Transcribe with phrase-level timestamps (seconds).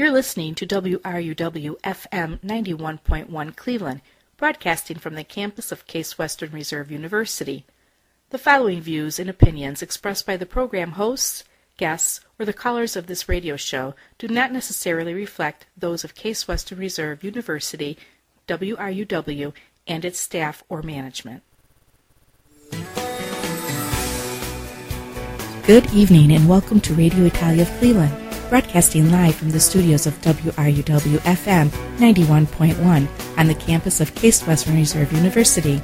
[0.00, 4.00] You're listening to WRUW FM 91.1 Cleveland,
[4.38, 7.66] broadcasting from the campus of Case Western Reserve University.
[8.30, 11.44] The following views and opinions expressed by the program hosts,
[11.76, 16.48] guests, or the callers of this radio show do not necessarily reflect those of Case
[16.48, 17.98] Western Reserve University,
[18.48, 19.52] WRUW,
[19.86, 21.42] and its staff or management.
[25.66, 30.20] Good evening and welcome to Radio Italia of Cleveland, broadcasting live from the studios of
[30.22, 31.68] WRUW FM
[31.98, 35.80] 91.1 on the campus of Case Western Reserve University.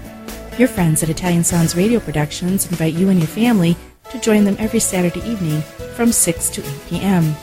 [0.59, 3.77] Your friends at Italian Sounds Radio Productions invite you and your family
[4.10, 5.62] to join them every Saturday evening
[5.95, 7.37] from 6 to 8 p.m.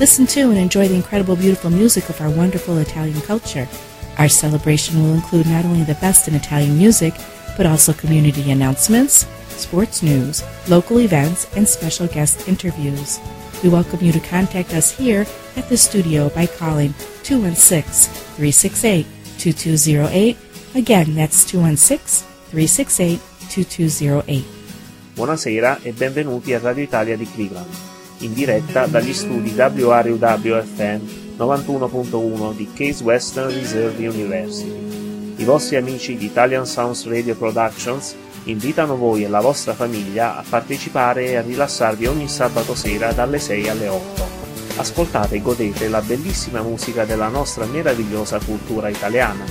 [0.00, 3.68] Listen to and enjoy the incredible, beautiful music of our wonderful Italian culture.
[4.16, 7.12] Our celebration will include not only the best in Italian music,
[7.58, 13.20] but also community announcements, sports news, local events, and special guest interviews.
[13.62, 15.24] We welcome you to contact us here
[15.56, 16.92] at the studio by calling
[17.22, 19.06] 216 368
[19.38, 20.36] 2208.
[20.74, 24.44] Again, that's 216 368 2208.
[25.14, 27.72] Buonasera e benvenuti a Radio Italia di Cleveland,
[28.18, 31.00] in diretta dagli studi WRUW FM
[31.38, 35.40] 91.1 di Case Western Reserve University.
[35.40, 38.14] I vostri amici di Italian Sounds Radio Productions
[38.46, 43.38] invitano voi e la vostra famiglia a partecipare e a rilassarvi ogni sabato sera dalle
[43.38, 44.44] 6 alle 8.
[44.76, 49.44] Ascoltate e godete la bellissima musica della nostra meravigliosa cultura italiana.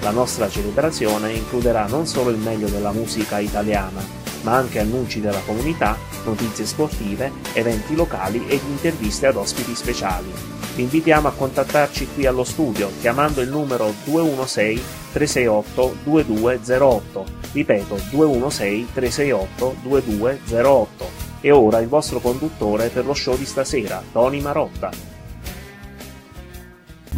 [0.00, 5.42] La nostra celebrazione includerà non solo il meglio della musica italiana, ma anche annunci della
[5.44, 10.32] comunità, notizie sportive, eventi locali ed interviste ad ospiti speciali.
[10.74, 18.88] Vi invitiamo a contattarci qui allo studio chiamando il numero 216 368 2208 ripeto 216
[18.92, 25.17] 368 2208 e ora il vostro conduttore per lo show di stasera, Tony Marotta.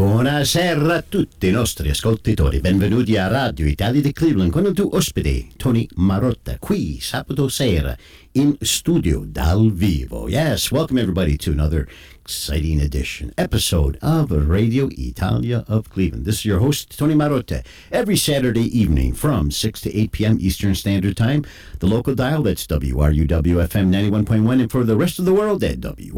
[0.00, 4.96] Buonasera a tutti i nostri ascoltatori, benvenuti a Radio Italia di Cleveland con il tuo
[4.96, 7.94] ospite Tony Marotta, qui sabato sera
[8.32, 10.26] in studio dal vivo.
[10.28, 11.88] Yes, welcome everybody to another
[12.20, 16.24] exciting edition, episode of Radio Italia of Cleveland.
[16.26, 20.38] This is your host, Tony Marotta, every Saturday evening from 6 to 8 p.m.
[20.40, 21.44] Eastern Standard Time.
[21.80, 26.16] The local dial, that's WRUW-FM 91.1, and for the rest of the world at WRUW.org.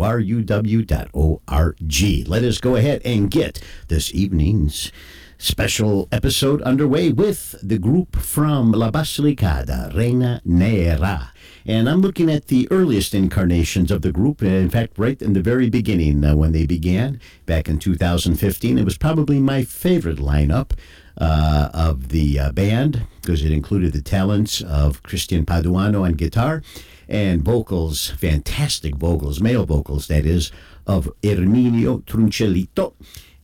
[2.28, 4.92] Let us go ahead and get this evening's
[5.38, 11.30] special episode underway with the group from La Basilicata, Renanera.
[11.66, 14.42] And I'm looking at the earliest incarnations of the group.
[14.42, 18.84] In fact, right in the very beginning, uh, when they began back in 2015, it
[18.84, 20.72] was probably my favorite lineup
[21.18, 26.62] uh, of the uh, band because it included the talents of Christian Paduano on guitar
[27.08, 30.50] and vocals, fantastic vocals, male vocals, that is,
[30.86, 32.94] of Erminio Truncellito.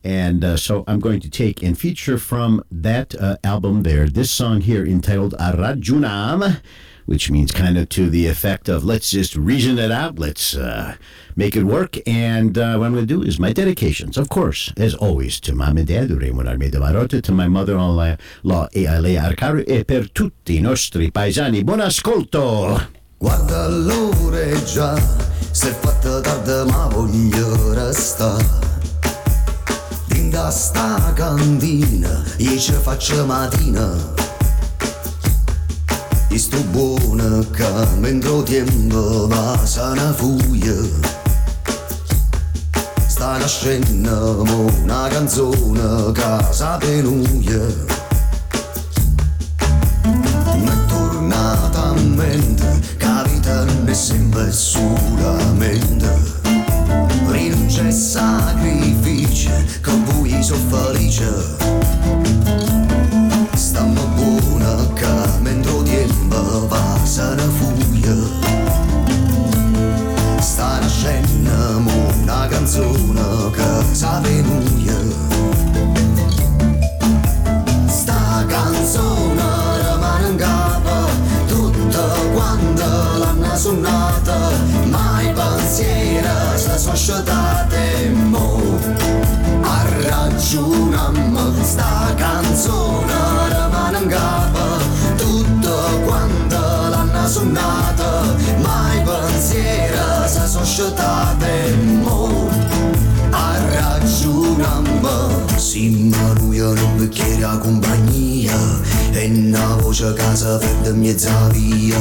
[0.03, 4.31] And uh, so I'm going to take and feature from that uh, album there this
[4.31, 6.61] song here entitled Arrajunam,
[7.09, 10.95] which means kind of to the effect of let's just reason it out, let's uh,
[11.35, 11.97] make it work.
[12.07, 15.55] And uh, what I'm going to do is my dedications, of course, as always, to
[15.55, 20.11] mom and dad, Raymond Armeda Marotta, to my mother-in-law, e a lei Arcaro, e per
[20.11, 21.63] tutti i nostri paesani.
[21.63, 22.79] Buon ascolto!
[23.17, 28.67] Guarda l'ora già, è fatta tardi ma voglio restare
[30.29, 34.28] da sta cantina io ci faccio mattina
[36.29, 37.67] e sto buono che
[37.97, 40.75] mentre tempo va sana fuia
[43.07, 44.45] sta nascendo
[44.83, 47.65] una canzone che sa penuia
[50.53, 56.13] mi è tornata a mente che vita è sempre solamente
[57.27, 59.49] rinuncia e sacrificio
[59.81, 61.78] con voi sono felice
[66.67, 68.15] va se ne fuia
[70.39, 71.83] sta nascendo
[72.23, 74.97] una canzone che sa venuia
[77.87, 79.43] sta canzone
[79.81, 81.09] rimane in capo
[81.47, 82.03] tutta
[82.33, 82.85] quando
[83.17, 84.37] l'hanno suonata
[84.85, 88.61] mai pensiero se sono sciatate mo
[89.61, 91.28] a ragionam
[100.99, 102.49] staremmo
[103.31, 108.57] a ragionare Simma noi un bicchiere a compagnia
[109.11, 111.97] e una voce a casa verde mezza via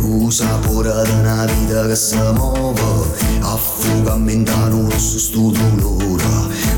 [0.00, 2.80] usa sapore di una vita che si muove
[3.40, 6.24] affoga a mentano rosso sto dolore.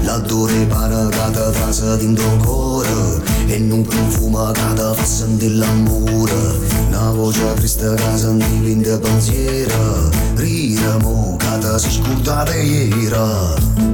[0.02, 7.54] La dore para cada frase dentro cuore e non profuma cada fa sentire l'amore voce
[7.54, 13.93] triste che sentivi in te pensiero Rira mo che ti si scordate ieri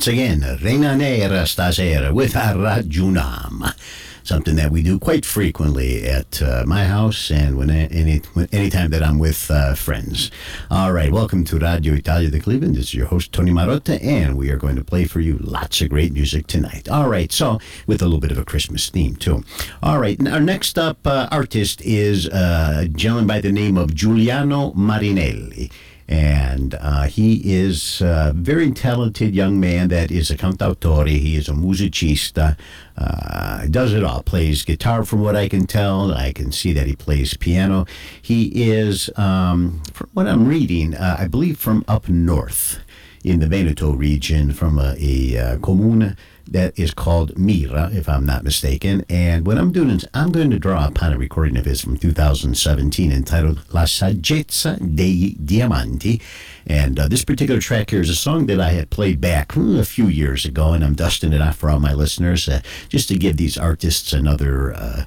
[0.00, 3.70] Once again, Renanera Stasera with Arrajunam.
[4.22, 9.02] Something that we do quite frequently at uh, my house and when any anytime that
[9.02, 10.30] I'm with uh, friends.
[10.70, 12.76] All right, welcome to Radio Italia de Cleveland.
[12.76, 15.82] This is your host Tony Marotta, and we are going to play for you lots
[15.82, 16.88] of great music tonight.
[16.88, 19.44] All right, so with a little bit of a Christmas theme too.
[19.82, 23.94] All right, our next up uh, artist is uh, a gentleman by the name of
[23.94, 25.70] Giuliano Marinelli
[26.10, 31.06] and uh, he is a very talented young man that is a cantautore.
[31.06, 32.58] He is a musicista.
[32.98, 34.24] Uh, does it all.
[34.24, 36.12] Plays guitar, from what I can tell.
[36.12, 37.86] I can see that he plays piano.
[38.20, 42.80] He is, um, from what I'm reading, uh, I believe from up north
[43.22, 46.16] in the Veneto region, from a, a uh, comune
[46.46, 49.04] that is called Mira, if I'm not mistaken.
[49.08, 51.96] And what I'm doing is I'm going to draw upon a recording of his from
[51.96, 56.20] 2017 entitled La Saggezza dei Diamanti.
[56.66, 59.78] And uh, this particular track here is a song that I had played back hmm,
[59.78, 63.08] a few years ago, and I'm dusting it off for all my listeners uh, just
[63.08, 65.04] to give these artists another uh,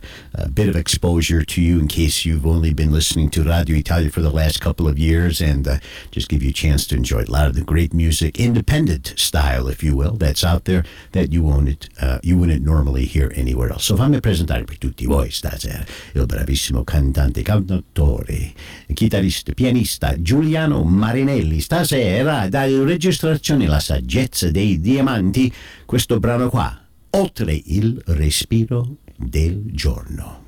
[0.54, 4.22] bit of exposure to you in case you've only been listening to Radio Italia for
[4.22, 5.78] the last couple of years, and uh,
[6.12, 9.68] just give you a chance to enjoy a lot of the great music, independent style,
[9.68, 13.72] if you will, that's out there that you won't uh, you wouldn't normally hear anywhere
[13.72, 13.86] else.
[13.86, 15.84] So fammi presentare per tutti voi stasera
[16.14, 18.54] il bravissimo cantante, cantautore,
[18.94, 21.60] chitarrista, pianista Giuliano Marinelli.
[21.60, 25.52] Stasera dalle registrazioni La saggezza dei diamanti,
[25.86, 26.80] questo brano qua,
[27.12, 30.42] oltre il respiro del giorno.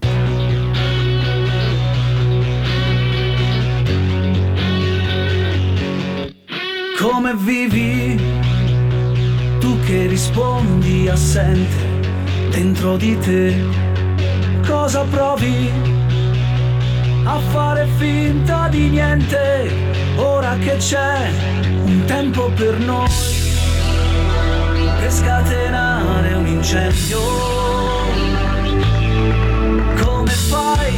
[6.97, 8.44] Come vivi?
[9.65, 11.99] Tu che rispondi assente
[12.51, 13.65] dentro di te.
[14.63, 15.71] Cosa provi?
[17.23, 19.71] A fare finta di niente,
[20.17, 21.31] ora che c'è
[21.83, 23.09] un tempo per noi.
[24.99, 27.19] Per scatenare un incendio.
[29.99, 30.93] Come fai?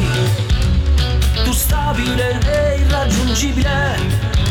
[1.42, 3.96] Tu stabile e irraggiungibile,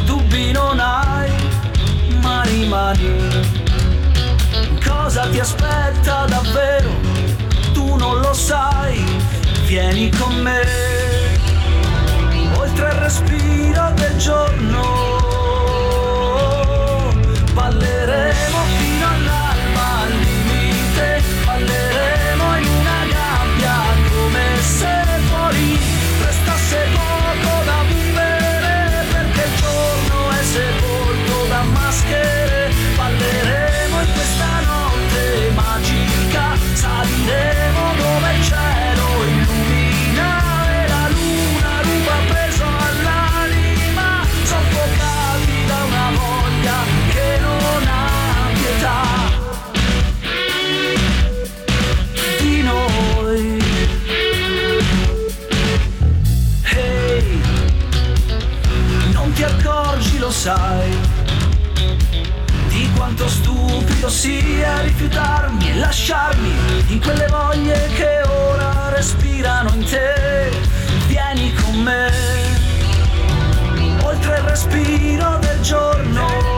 [0.05, 1.29] dubbi non hai,
[2.19, 3.66] ma rimani.
[5.07, 6.89] Cosa ti aspetta davvero?
[7.71, 9.05] Tu non lo sai,
[9.65, 10.59] vieni con me.
[12.57, 14.81] Oltre il respiro del giorno,
[17.53, 18.56] balleremo
[60.27, 60.98] lo sai,
[62.67, 66.51] di quanto stupido sia rifiutarmi e lasciarmi
[66.88, 70.51] in quelle voglie che ora respirano in te.
[71.07, 72.12] Vieni con me,
[74.03, 76.56] oltre il respiro del giorno.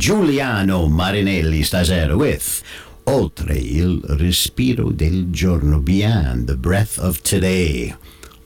[0.00, 2.62] Giuliano Marinelli stasera with
[3.04, 7.94] Oltre il respiro del giorno, Beyond the Breath of Today.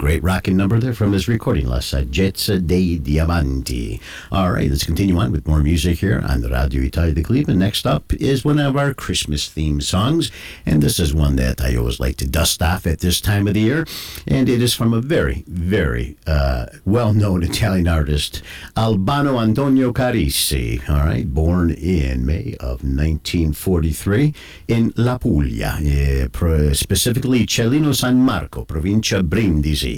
[0.05, 3.99] Great rocking number there from his recording, La Saggezza dei Diamanti.
[4.31, 7.59] All right, let's continue on with more music here on the Radio Italia de Cleveland.
[7.59, 10.31] Next up is one of our Christmas themed songs,
[10.67, 13.55] and this is one that I always like to dust off at this time of
[13.55, 13.87] the year,
[14.27, 18.43] and it is from a very, very uh, well known Italian artist,
[18.77, 20.87] Albano Antonio Carrisi.
[20.87, 24.35] All right, born in May of 1943
[24.69, 29.94] in La Puglia, eh, specifically Cellino San Marco, provincia Brindisi.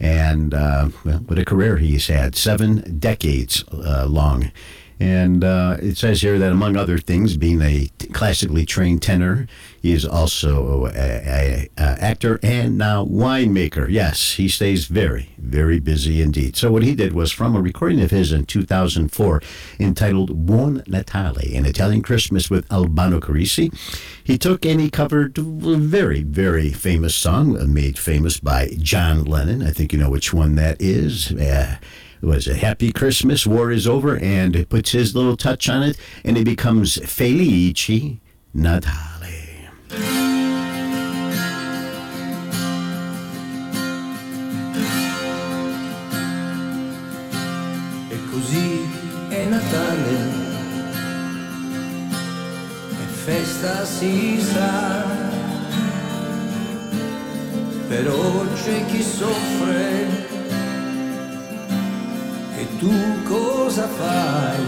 [0.00, 4.50] And uh, well, what a career he's had, seven decades uh, long.
[5.00, 9.48] And uh, it says here that, among other things, being a classically trained tenor,
[9.82, 13.88] he is also an actor and now winemaker.
[13.90, 16.56] Yes, he stays very, very busy indeed.
[16.56, 19.42] So, what he did was from a recording of his in 2004
[19.80, 23.74] entitled Buon Natale, an Italian Christmas with Albano Carrisi,
[24.22, 29.62] he took and he covered a very, very famous song made famous by John Lennon.
[29.62, 31.32] I think you know which one that is.
[31.32, 31.76] Uh,
[32.24, 35.96] was a happy Christmas, war is over, and it puts his little touch on it,
[36.24, 38.20] and it becomes Felici
[38.54, 39.70] Natale.
[48.10, 48.80] E così
[49.28, 50.18] è Natale,
[52.90, 55.04] è festa si sa,
[57.88, 60.33] però c'è chi soffre
[62.56, 62.92] e tu
[63.24, 64.66] cosa fai?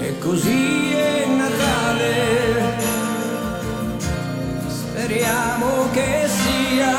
[0.00, 2.76] E così è Natale,
[4.68, 6.96] speriamo che sia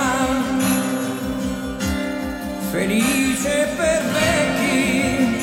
[2.71, 5.37] felice per vecchi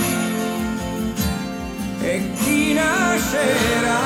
[2.00, 4.04] e chi nascerà.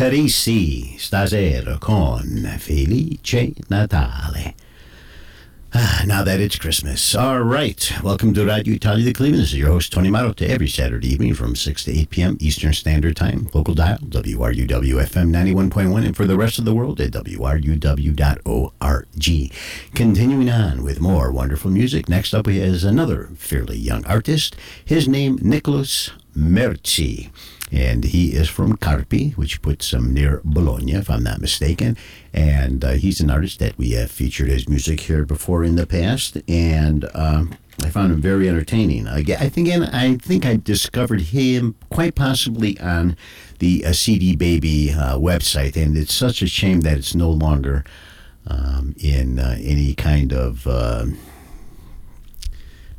[0.00, 4.54] Mano Carrisi, stasera con Felice Natale.
[5.74, 7.14] Ah, now that it's Christmas.
[7.14, 7.92] All right.
[8.02, 9.42] Welcome to Radio Italia de Cleveland.
[9.42, 12.38] This is your host, Tony Marotta, every Saturday evening from 6 to 8 p.m.
[12.40, 13.50] Eastern Standard Time.
[13.52, 17.76] Local dial, WRUW-FM 91.1, and for the rest of the world at WRUW.org.
[19.94, 22.08] Continuing on with more wonderful music.
[22.08, 24.56] Next up, is another fairly young artist.
[24.82, 27.30] His name, Nicholas Merci
[27.72, 31.96] and he is from Carpi, which puts him near Bologna, if I'm not mistaken.
[32.32, 35.86] And uh, he's an artist that we have featured his music here before in the
[35.86, 39.06] past, and um, I found him very entertaining.
[39.06, 43.16] I, I think, again, I think I discovered him quite possibly on
[43.58, 47.84] the uh, CD Baby uh, website, and it's such a shame that it's no longer
[48.46, 51.06] um, in uh, any kind of uh,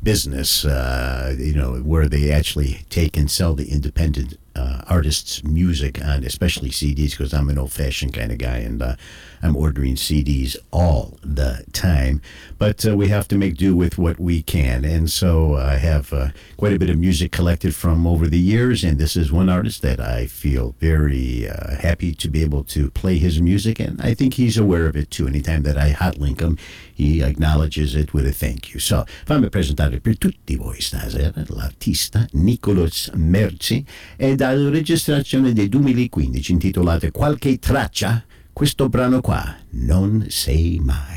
[0.02, 6.00] business, uh, you know, where they actually take and sell the independent uh, artists' music
[6.00, 8.96] and especially CDs because I'm an old-fashioned kind of guy and uh,
[9.42, 12.20] I'm ordering CDs all the time.
[12.58, 16.12] But uh, we have to make do with what we can, and so I have
[16.12, 19.48] uh, quite a bit of music collected from over the years, and this is one
[19.48, 24.00] artist that I feel very uh, happy to be able to play his music, and
[24.00, 25.26] I think he's aware of it too.
[25.26, 26.56] Anytime that I hot link him,
[26.94, 28.78] he acknowledges it with a thank you.
[28.80, 33.84] So fammi presentare per tutti voi stasera l'artista Nicolas Merci
[34.16, 41.10] e dalla registrazione del 2015 intitolata Qualche traccia, questo brano qua, Non sei mai.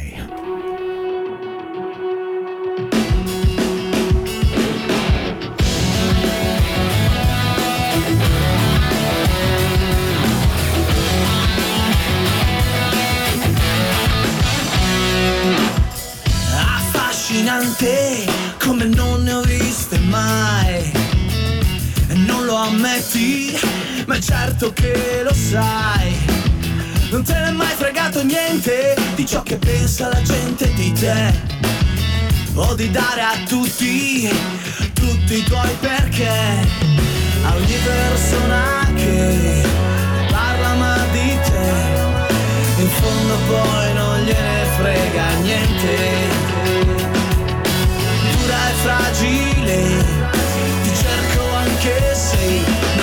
[17.36, 18.26] affascinante
[18.60, 20.92] come non ne ho viste mai.
[22.26, 23.58] Non lo ammetti,
[24.06, 26.35] ma è certo che lo sai.
[27.12, 31.34] Non te ne è mai fregato niente di ciò che pensa la gente di te.
[32.56, 34.30] O di dare a tutti,
[34.94, 36.30] tutti i tuoi perché.
[37.44, 39.64] A ogni persona che
[40.30, 42.82] parla ma di te.
[42.82, 46.56] In fondo poi non gliene frega niente
[48.46, 50.06] dura e fragile
[50.84, 52.95] Ti cerco anche se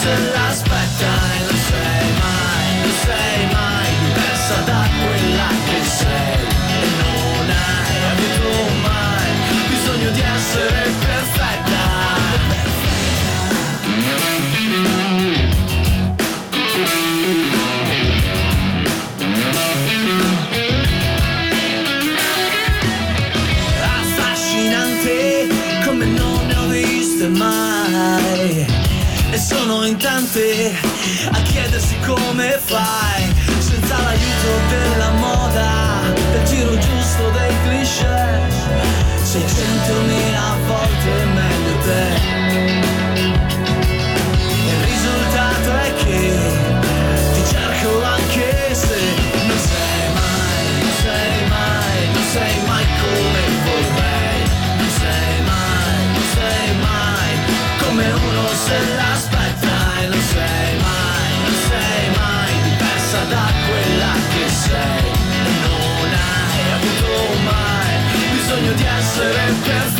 [0.00, 0.16] se
[1.46, 6.38] non sei mai, non sei mai diversa da quella che sei.
[7.00, 9.30] Non hai avuto mai
[9.68, 10.79] bisogno di essere
[30.00, 30.74] cantante
[31.30, 36.00] a chiedersi come fai senza l'aiuto della moda,
[36.32, 38.48] del giro giusto dei cliché.
[39.22, 40.19] 600.000
[69.70, 69.99] essere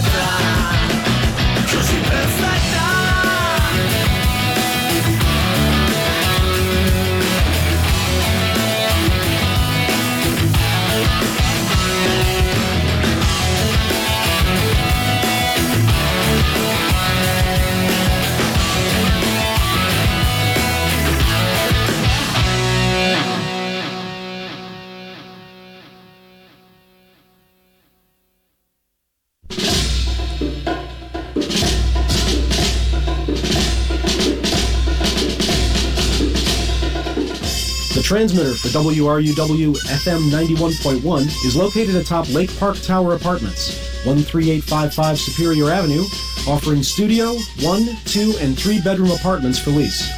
[38.11, 46.03] transmitter for WRUW FM 91.1 is located atop Lake Park Tower Apartments, 13855 Superior Avenue,
[46.45, 50.09] offering studio, one, two, and three bedroom apartments for lease.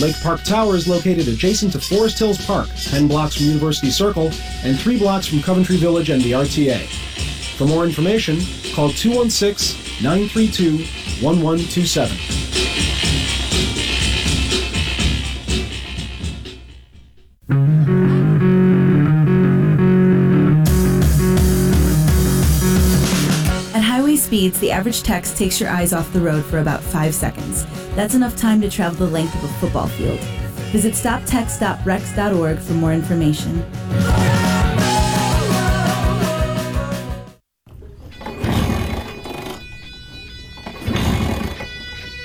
[0.00, 4.30] Lake Park Tower is located adjacent to Forest Hills Park, 10 blocks from University Circle,
[4.64, 6.86] and 3 blocks from Coventry Village and the RTA.
[7.58, 8.38] For more information,
[8.74, 10.78] call 216 932
[11.22, 12.31] 1127.
[24.52, 27.66] Speeds, the average text takes your eyes off the road for about five seconds.
[27.94, 30.20] That's enough time to travel the length of a football field.
[30.72, 33.62] Visit stoptext.rex.org for more information.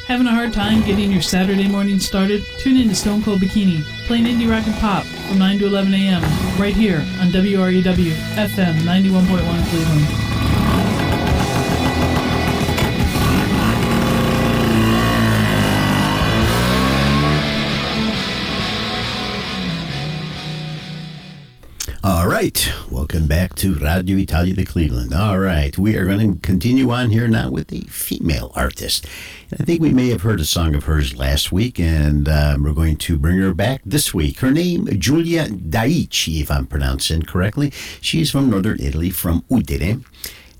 [0.07, 2.41] Having a hard time getting your Saturday morning started?
[2.59, 5.93] Tune in to Stone Cold Bikini, playing indie rock and pop from 9 to 11
[5.93, 6.21] a.m.
[6.57, 10.26] right here on WRUW FM 91.1 Cleveland.
[22.37, 25.11] Right, welcome back to Radio Italia de Cleveland.
[25.11, 29.07] All right, we are going to continue on here now with a female artist.
[29.59, 32.73] I think we may have heard a song of hers last week, and um, we're
[32.73, 34.37] going to bring her back this week.
[34.41, 37.71] Her name, Giulia Daici, if I'm pronouncing correctly.
[38.01, 40.05] She's from northern Italy, from Udine.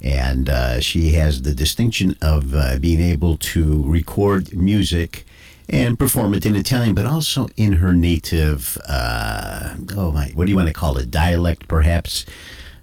[0.02, 5.28] And uh, she has the distinction of uh, being able to record music
[5.70, 10.52] and perform it in Italian, but also in her native, uh, oh my, what do
[10.52, 11.12] you want to call it?
[11.12, 12.26] Dialect, perhaps.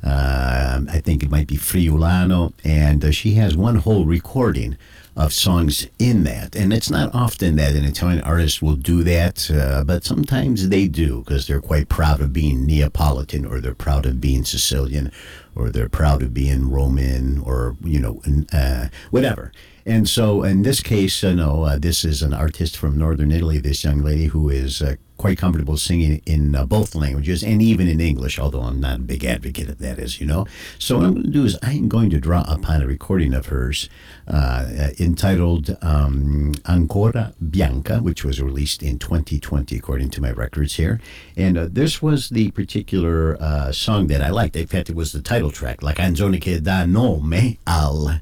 [0.02, 2.52] Uh, I think it might be Friulano.
[2.62, 4.76] And uh, she has one whole recording
[5.16, 6.56] of songs in that.
[6.56, 10.88] And it's not often that an Italian artist will do that, uh, but sometimes they
[10.88, 15.12] do because they're quite proud of being Neapolitan or they're proud of being Sicilian
[15.54, 18.20] or they're proud of being Roman or, you know,
[18.52, 19.52] uh, whatever.
[19.86, 23.58] And so, in this case, uh, no, uh, this is an artist from northern Italy,
[23.58, 27.86] this young lady who is uh, quite comfortable singing in uh, both languages and even
[27.86, 30.46] in English, although I'm not a big advocate of that, as you know.
[30.78, 33.46] So, what I'm going to do is I'm going to draw upon a recording of
[33.46, 33.90] hers
[34.26, 40.98] uh, entitled um, Ancora Bianca, which was released in 2020, according to my records here.
[41.36, 44.56] And uh, this was the particular uh, song that I liked.
[44.56, 48.18] In fact, it was the title track, La canzone che dà nome al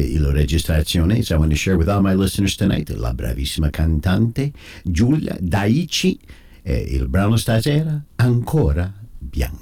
[0.00, 1.22] il registrazione.
[1.22, 4.52] So I want to share with all my listeners tonight la bravissima cantante
[4.84, 6.18] Giulia Daici.
[6.62, 9.61] Eh, il brano stasera Ancora Bianca.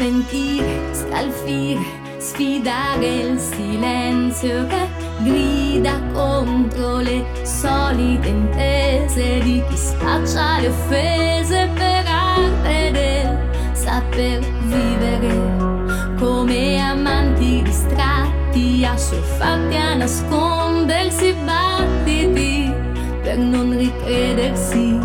[0.00, 1.82] Per smentire, scalfire,
[2.16, 12.04] sfidare il silenzio che grida contro le solite intese di chi spaccia le offese per
[12.06, 13.38] arte del
[13.74, 16.16] saper vivere.
[16.18, 22.72] Come amanti distratti assuefatti a nascondersi battiti
[23.20, 24.98] per non ricredersi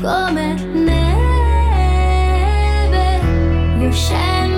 [0.00, 1.07] come neve
[3.90, 4.57] lenta,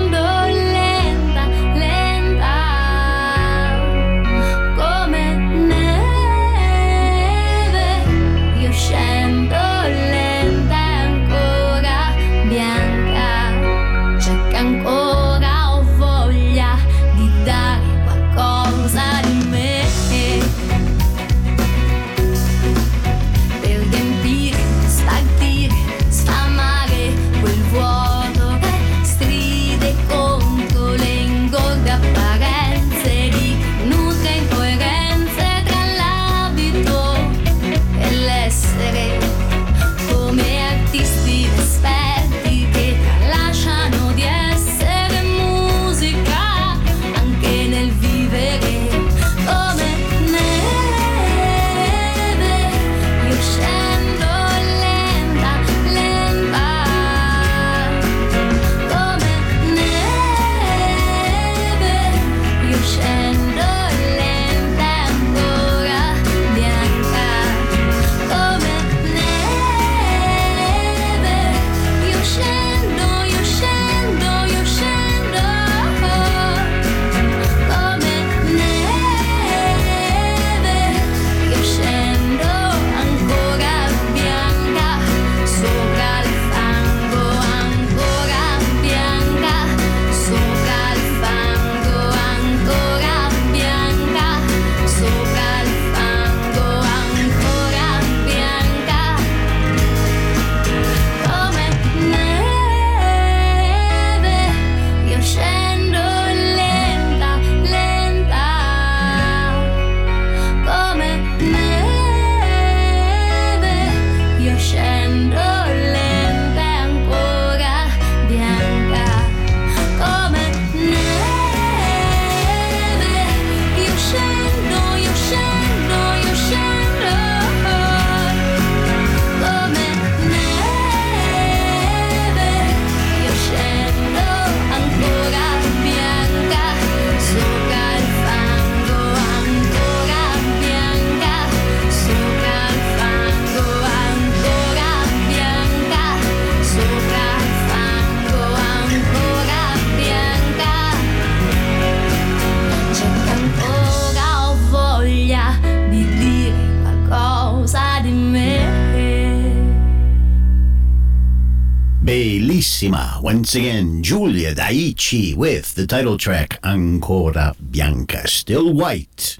[163.33, 169.37] Once again, Giulia Daici with the title track Ancora Bianca, Still White.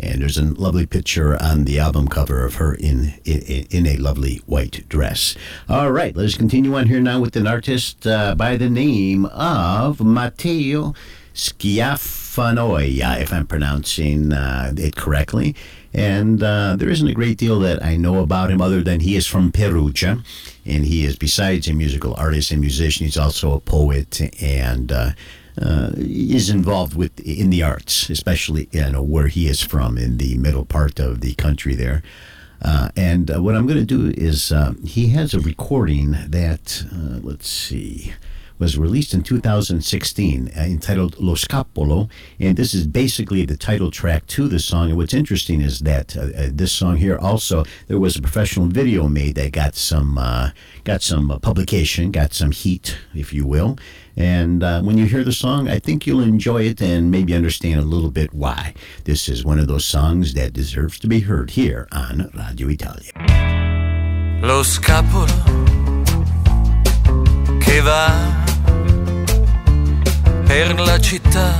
[0.00, 3.98] And there's a lovely picture on the album cover of her in, in, in a
[3.98, 5.36] lovely white dress.
[5.68, 10.00] All right, let's continue on here now with an artist uh, by the name of
[10.00, 10.94] Matteo
[12.38, 15.56] Schiaffanoia, if I'm pronouncing uh, it correctly.
[15.92, 19.16] And uh, there isn't a great deal that I know about him other than he
[19.16, 20.22] is from Perugia.
[20.64, 25.10] And he is, besides a musical artist and musician, he's also a poet and uh,
[25.60, 30.18] uh, is involved with in the arts, especially you know where he is from in
[30.18, 32.02] the middle part of the country there.
[32.62, 36.84] Uh, and uh, what I'm going to do is uh, he has a recording that
[36.92, 38.12] uh, let's see
[38.58, 44.26] was released in 2016 uh, entitled Lo Scapolo, and this is basically the title track
[44.28, 44.88] to the song.
[44.88, 48.66] And what's interesting is that uh, uh, this song here also there was a professional
[48.66, 50.50] video made that got some uh,
[50.84, 53.78] got some uh, publication, got some heat, if you will.
[54.16, 57.78] And uh, when you hear the song, I think you'll enjoy it and maybe understand
[57.78, 58.74] a little bit why.
[59.04, 63.12] This is one of those songs that deserves to be heard here on Radio Italia.
[64.42, 65.26] Lo scapolo
[67.58, 68.47] che va
[70.48, 71.58] per la città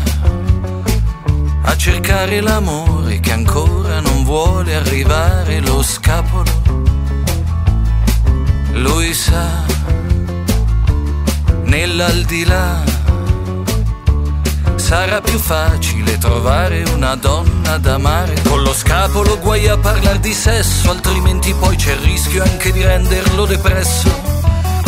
[1.60, 6.50] a cercare l'amore che ancora non vuole arrivare lo scapolo.
[8.72, 9.46] Lui sa
[11.64, 12.82] nell'aldilà
[14.76, 18.40] sarà più facile trovare una donna da amare.
[18.42, 22.82] Con lo scapolo guai a parlare di sesso, altrimenti poi c'è il rischio anche di
[22.82, 24.27] renderlo depresso.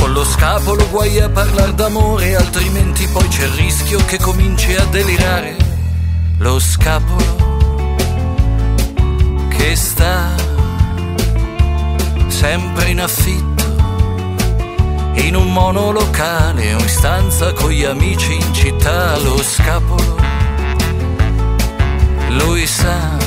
[0.00, 4.84] Con lo scapolo guai a parlare d'amore, altrimenti poi c'è il rischio che cominci a
[4.86, 5.56] delirare.
[6.38, 7.36] Lo scapolo
[9.50, 10.30] che sta
[12.28, 13.64] sempre in affitto,
[15.16, 19.18] in un monolocale o in stanza con gli amici in città.
[19.18, 20.16] Lo scapolo,
[22.30, 23.18] lui sa,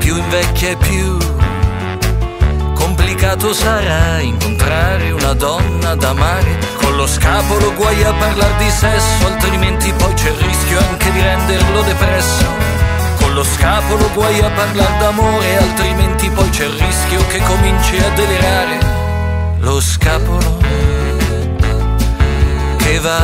[0.00, 1.41] più invecchia e più
[2.82, 9.26] complicato sarà incontrare una donna da amare con lo scapolo guai a parlare di sesso
[9.26, 12.44] altrimenti poi c'è il rischio anche di renderlo depresso.
[13.20, 18.08] Con lo scapolo guai a parlare d'amore altrimenti poi c'è il rischio che cominci a
[18.10, 18.78] delirare.
[19.58, 20.58] Lo scapolo
[22.78, 23.20] che va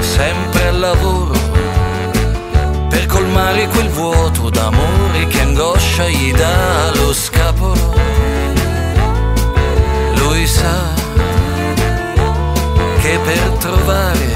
[0.00, 1.37] sempre al lavoro
[3.18, 7.94] colmare quel vuoto d'amore che angoscia gli dà lo scapolo.
[10.14, 10.94] Lui sa
[13.00, 14.26] che per trovare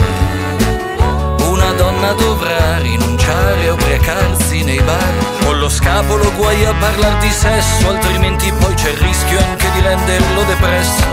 [1.49, 5.14] una donna dovrà rinunciare a ubriacarsi nei bar.
[5.45, 9.81] Con lo scapolo guai a parlare di sesso, altrimenti poi c'è il rischio anche di
[9.81, 11.05] renderlo depresso.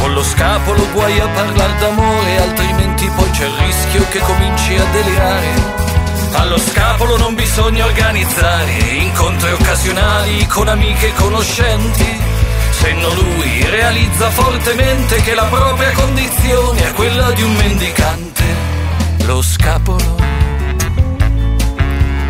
[0.00, 4.84] Con lo scapolo guai a parlare d'amore, altrimenti poi c'è il rischio che cominci a
[4.92, 5.89] delirare.
[6.32, 12.18] Allo scapolo non bisogna organizzare incontri occasionali con amiche e conoscenti.
[12.70, 18.44] Se non lui realizza fortemente che la propria condizione è quella di un mendicante.
[19.26, 20.16] Lo scapolo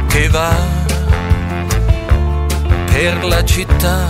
[0.09, 0.57] che va
[2.87, 4.07] per la città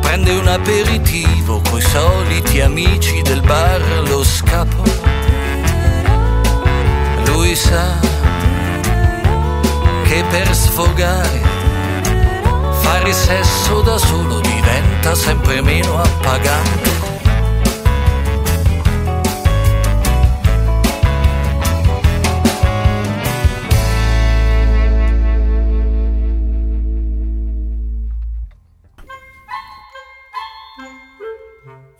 [0.00, 3.82] prende un aperitivo coi soliti amici del bar.
[4.06, 5.06] Lo scapolo
[7.36, 8.15] lui sa
[10.06, 11.40] che per sfogare
[12.80, 16.90] fare sesso da solo diventa sempre meno appagante.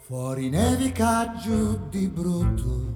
[0.07, 2.95] Fuori nevica giù di brutto,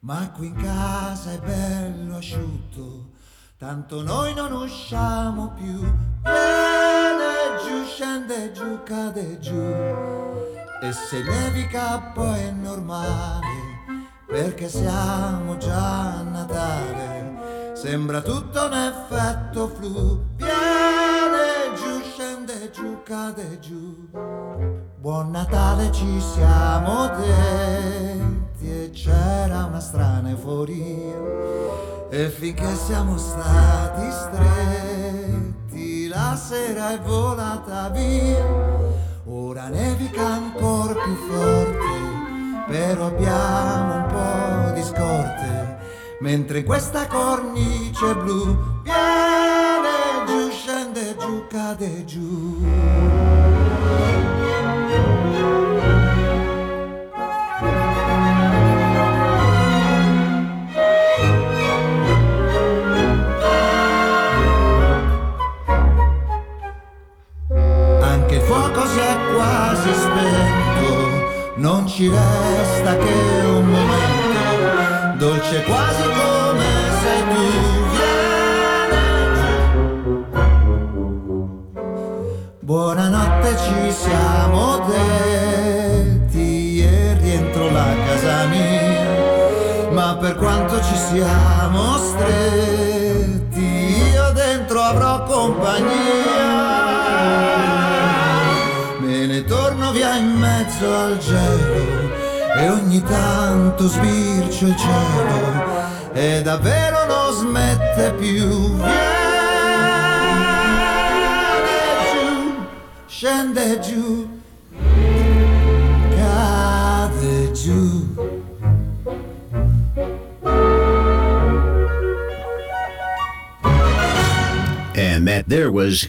[0.00, 3.14] ma qui in casa è bello asciutto,
[3.58, 5.80] tanto noi non usciamo più.
[6.22, 9.58] Viene giù, scende giù, cade giù,
[10.82, 13.46] e se nevica poi è normale,
[14.26, 20.22] perché siamo già a Natale, sembra tutto un effetto flu.
[20.36, 21.55] Viene
[22.46, 24.08] scende giù, cade giù.
[25.00, 28.68] Buon Natale ci siamo detti.
[28.68, 31.14] E c'era una strana euforia.
[32.08, 35.26] E finché siamo stati stretti
[36.08, 38.44] la sera è volata via.
[39.24, 42.14] Ora nevica ancora più forte
[42.68, 45.78] però abbiamo un po' di scorte.
[46.20, 50.45] Mentre questa cornice blu viene giù
[50.96, 52.56] scende giù cade giù.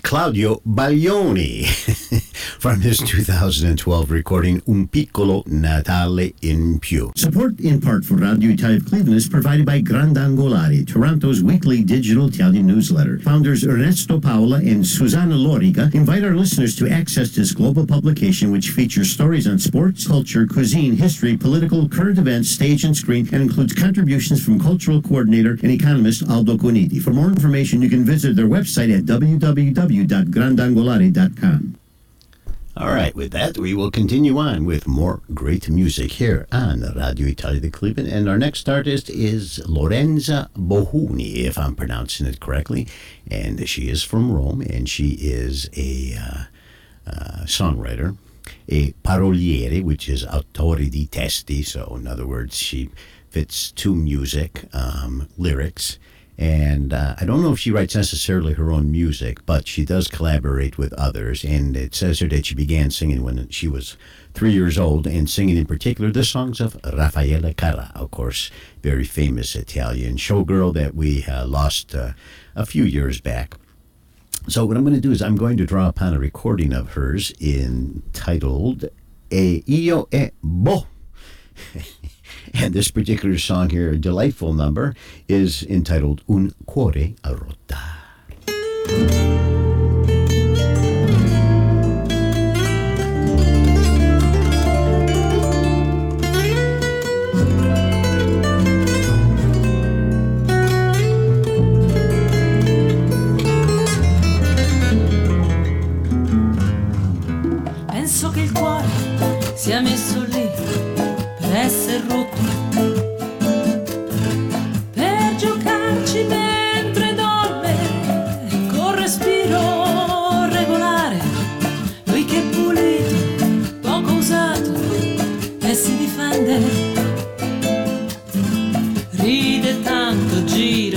[0.01, 1.65] Claudio Baglioni
[2.67, 7.13] from his 2012 recording Un piccolo Natale in più.
[7.15, 12.67] Support in part for Radio Italia Cleveland is provided by Grandangolari, Toronto's weekly digital Italian
[12.67, 13.19] newsletter.
[13.19, 18.71] Founders Ernesto Paola and Susanna Lorica invite our listeners to access this global publication which
[18.71, 23.71] features stories on sports, culture, cuisine, history, political, current events, stage and screen, and includes
[23.71, 27.01] contributions from cultural coordinator and economist Aldo Coniti.
[27.01, 31.76] For more information, you can visit their website at www.grandangolari.com.
[32.79, 37.25] All right, with that, we will continue on with more great music here on Radio
[37.25, 38.07] Italia de Cleveland.
[38.07, 42.87] And our next artist is Lorenza Bohuni, if I'm pronouncing it correctly.
[43.31, 46.43] And she is from Rome, and she is a uh,
[47.07, 48.15] uh, songwriter,
[48.69, 51.65] a paroliere, which is autori di testi.
[51.65, 52.91] So, in other words, she
[53.31, 55.97] fits to music, um, lyrics.
[56.37, 60.07] And uh, I don't know if she writes necessarily her own music, but she does
[60.07, 61.43] collaborate with others.
[61.43, 63.97] And it says here that she began singing when she was
[64.35, 68.51] three years old, and singing in particular the songs of Raffaella Carrà, of course,
[68.83, 72.11] very famous Italian showgirl that we uh, lost uh,
[72.55, 73.55] a few years back.
[74.47, 76.93] So what I'm going to do is I'm going to draw upon a recording of
[76.93, 78.85] hers entitled
[79.31, 80.85] E Io e Bo.
[82.53, 84.95] And this particular song here, a delightful number,
[85.27, 89.36] is entitled Un cuore a rotta.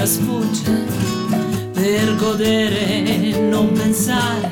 [0.00, 0.84] Gira, sfugge
[1.72, 4.50] per godere e non pensare.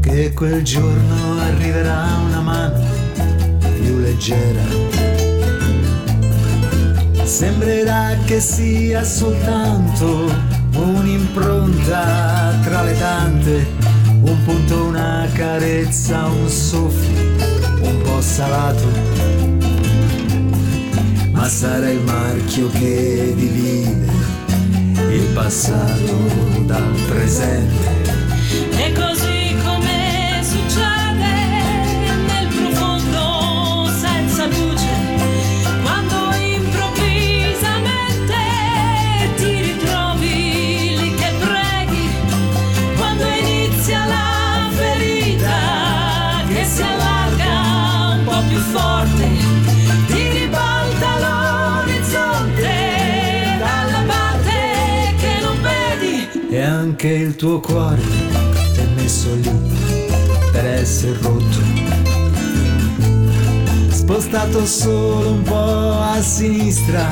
[0.00, 2.84] che quel giorno arriverà una mano
[3.80, 4.62] più leggera.
[7.24, 10.32] Sembrerà che sia soltanto
[10.74, 13.66] un'impronta tra le tante,
[14.22, 17.20] un punto, una carezza, un soffio,
[17.80, 18.88] un po' salato.
[21.32, 24.15] Ma sarà il marchio che divide
[25.16, 26.14] il passato
[26.66, 28.15] dal presente.
[57.36, 58.00] Tuo cuore
[58.76, 59.50] è messo lì
[60.52, 61.58] per essere rotto.
[63.90, 67.06] Spostato solo un po' a sinistra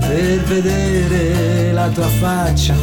[0.00, 2.74] per vedere la tua faccia.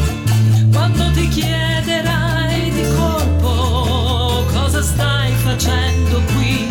[0.71, 6.67] Quando ti chiederai di colpo cosa stai facendo qui,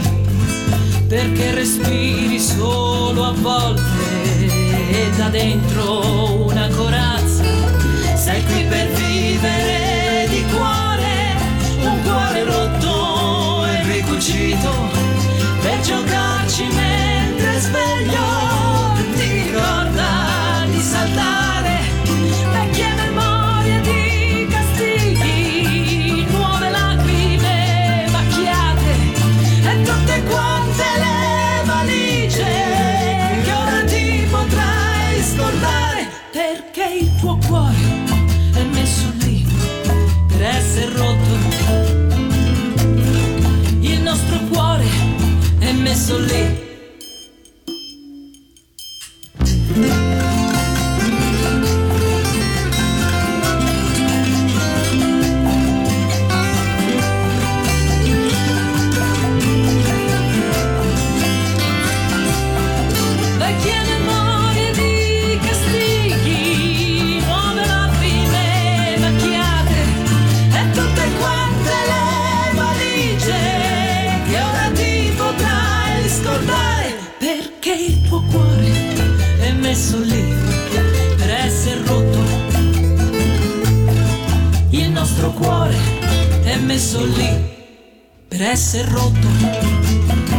[1.09, 3.83] perché respiri solo a volte
[5.17, 7.43] da dentro una corazza,
[8.15, 9.04] sei qui per vivere
[14.25, 14.73] fuggito
[15.61, 18.54] per giocarci mentre sveglio.
[46.07, 46.64] È
[86.75, 87.29] messo lì
[88.27, 90.34] per essere rotto.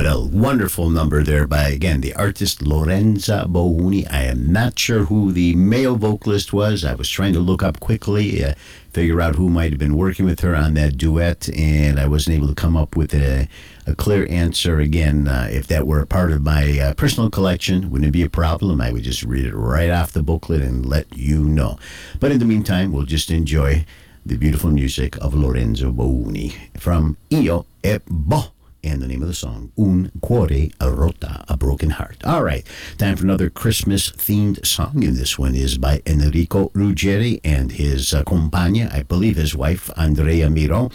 [0.00, 4.10] What a wonderful number there by, again, the artist Lorenza Bouni.
[4.10, 6.86] I am not sure who the male vocalist was.
[6.86, 8.54] I was trying to look up quickly, uh,
[8.94, 12.36] figure out who might have been working with her on that duet, and I wasn't
[12.36, 13.46] able to come up with a,
[13.86, 14.80] a clear answer.
[14.80, 18.22] Again, uh, if that were a part of my uh, personal collection, wouldn't it be
[18.22, 18.80] a problem?
[18.80, 21.78] I would just read it right off the booklet and let you know.
[22.20, 23.84] But in the meantime, we'll just enjoy
[24.24, 28.52] the beautiful music of Lorenzo Bouni from Io e Bo
[28.82, 32.24] and the name of the song, Un Cuore Rota, a Broken Heart.
[32.24, 32.66] All right,
[32.98, 38.14] time for another Christmas themed song, and this one is by Enrico Ruggeri and his
[38.14, 40.90] uh, compagna, I believe his wife, Andrea Miro.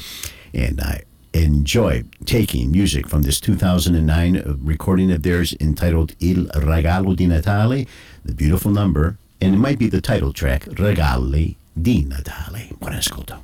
[0.54, 7.28] And I enjoy taking music from this 2009 recording of theirs entitled Il Regalo di
[7.28, 7.88] Natale,
[8.24, 12.70] the beautiful number, and it might be the title track, Regali di Natale.
[12.80, 13.44] Buon ascolto.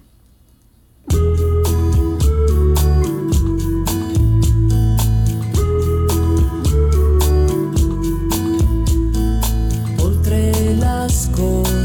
[11.02, 11.81] Oltre la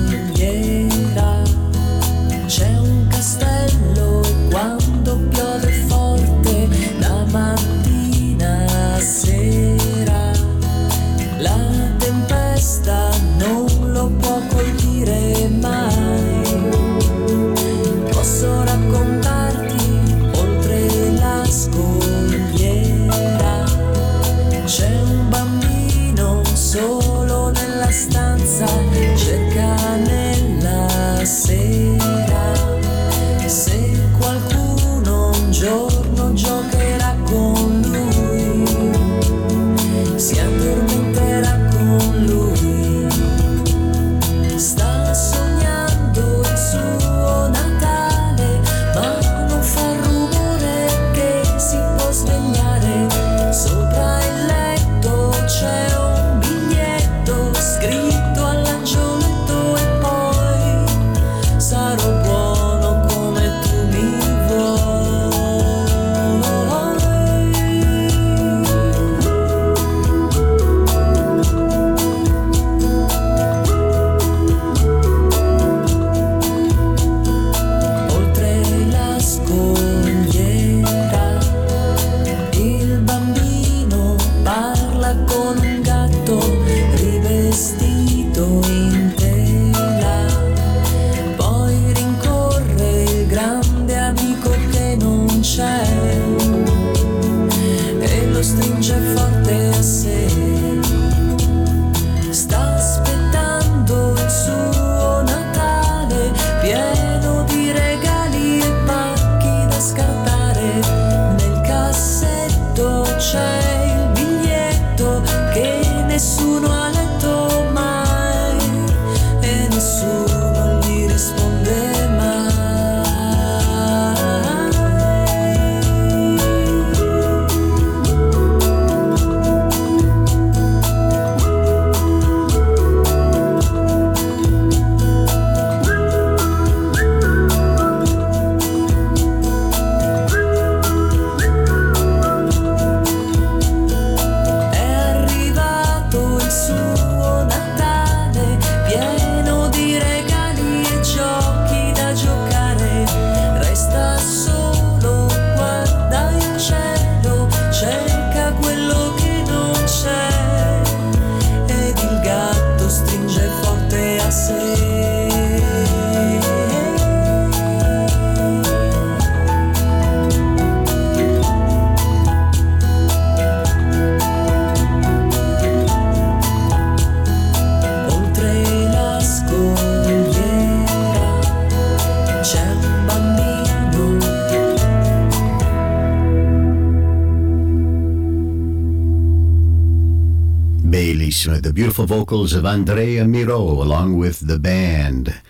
[191.77, 195.43] beautiful vocals of Andrea Miro, along with the band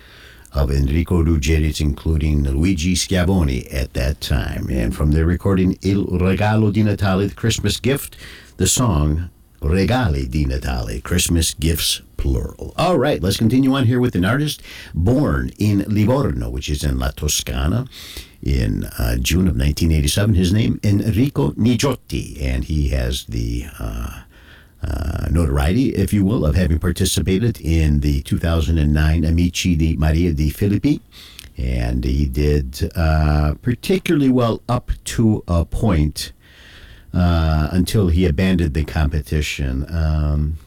[0.53, 4.67] of Enrico Ruggeri, including Luigi Schiavone at that time.
[4.69, 8.17] And from their recording Il Regalo di Natale, the Christmas gift,
[8.57, 9.31] the song
[9.63, 12.75] Regali di Natale, Christmas gifts plural.
[12.77, 14.61] All right, let's continue on here with an artist
[14.95, 17.87] born in Livorno, which is in La Toscana,
[18.43, 20.35] in uh, June of 1987.
[20.35, 24.23] His name Enrico Nigiotti, and he has the uh,
[25.31, 31.01] notoriety, if you will, of having participated in the 2009 Amici di Maria De Filippi.
[31.59, 36.33] And he did uh, particularly well up to a point
[37.15, 39.87] uh, until he abandoned the competition.
[39.89, 40.59] Um,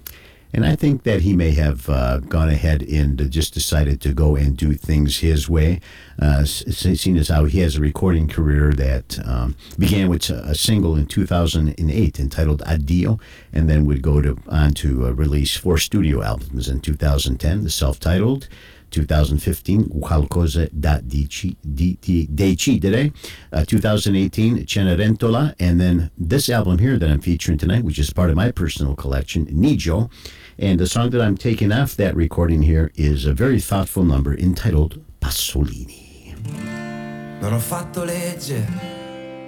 [0.52, 4.36] and I think that he may have uh, gone ahead and just decided to go
[4.36, 5.80] and do things his way,
[6.20, 10.96] uh, seeing as how he has a recording career that um, began with a single
[10.96, 13.20] in 2008 entitled Addio,
[13.54, 17.70] and then would go to, on to uh, release four studio albums in 2010, the
[17.70, 18.48] self-titled,
[18.90, 23.12] 2015, Qualcosa da Decidere,
[23.52, 28.30] uh, 2018, Cenerentola, and then this album here that I'm featuring tonight, which is part
[28.30, 30.10] of my personal collection, Nigio.
[30.58, 34.36] And the song that I'm taking off that recording here is a very thoughtful number
[34.36, 36.36] entitled Pasolini.
[37.42, 38.68] Non ho fatto legge,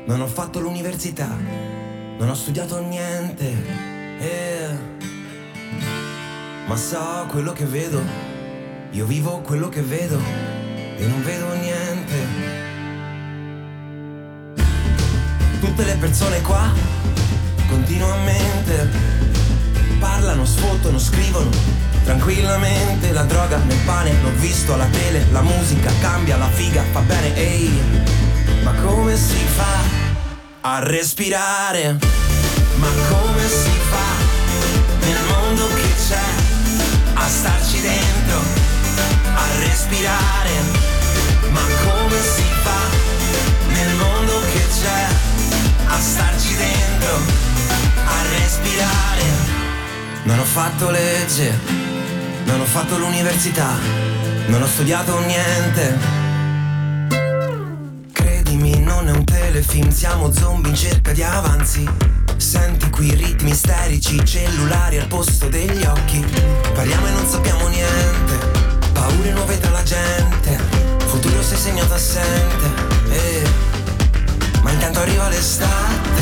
[0.05, 1.35] non ho fatto l'università,
[2.17, 3.53] non ho studiato niente,
[4.19, 4.69] eh.
[6.67, 8.30] ma so quello che vedo
[8.91, 10.19] io vivo quello che vedo
[10.97, 12.59] e non vedo niente.
[15.61, 16.69] Tutte le persone qua
[17.69, 18.89] continuamente
[19.99, 21.49] parlano, sfottono, scrivono
[22.03, 23.13] tranquillamente.
[23.13, 27.33] La droga nel pane, l'ho visto alla tele, la musica cambia, la figa fa bene,
[27.35, 27.81] ehi.
[28.63, 29.79] Ma come si fa
[30.61, 31.97] a respirare?
[32.75, 38.80] Ma come si fa nel mondo che c'è a starci dentro?
[39.35, 40.51] A respirare,
[41.49, 45.07] ma come si fa nel mondo che c'è
[45.87, 47.15] a starci dentro,
[48.05, 49.23] a respirare?
[50.23, 51.59] Non ho fatto legge,
[52.45, 53.69] non ho fatto l'università,
[54.47, 55.97] non ho studiato niente.
[58.11, 61.89] Credimi, non è un telefilm, siamo zombie in cerca di avanzi.
[62.37, 66.25] Senti qui ritmi isterici, cellulari al posto degli occhi.
[66.73, 68.60] Parliamo e non sappiamo niente
[69.01, 70.59] Paure nuove tra la gente
[71.07, 72.65] Futuro sei segnato assente
[73.09, 73.49] eh.
[74.61, 76.21] Ma intanto arriva l'estate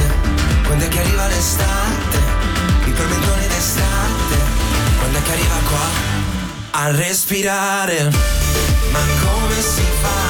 [0.65, 2.17] Quando è che arriva l'estate?
[2.85, 4.35] I tormentoni d'estate
[4.97, 6.79] Quando è che arriva qua?
[6.79, 8.03] A respirare
[8.91, 10.21] Ma come si fa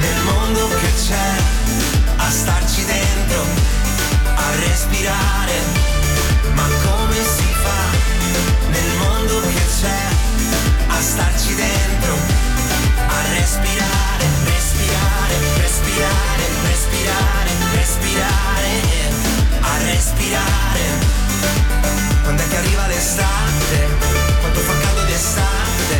[0.00, 1.36] Nel mondo che c'è
[2.16, 3.44] A starci dentro?
[4.36, 5.52] A respirare
[6.54, 10.17] Ma come si fa Nel mondo che c'è
[10.98, 12.12] a starci dentro,
[13.06, 18.72] a respirare, respirare, respirare, respirare, respirare,
[19.60, 20.82] a respirare.
[22.22, 23.88] Quando è che arriva l'estate?
[24.40, 25.96] Quanto fa caldo d'estate?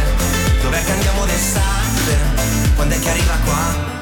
[0.62, 2.16] Dov'è che andiamo d'estate?
[2.74, 3.97] Quando è che arriva qua?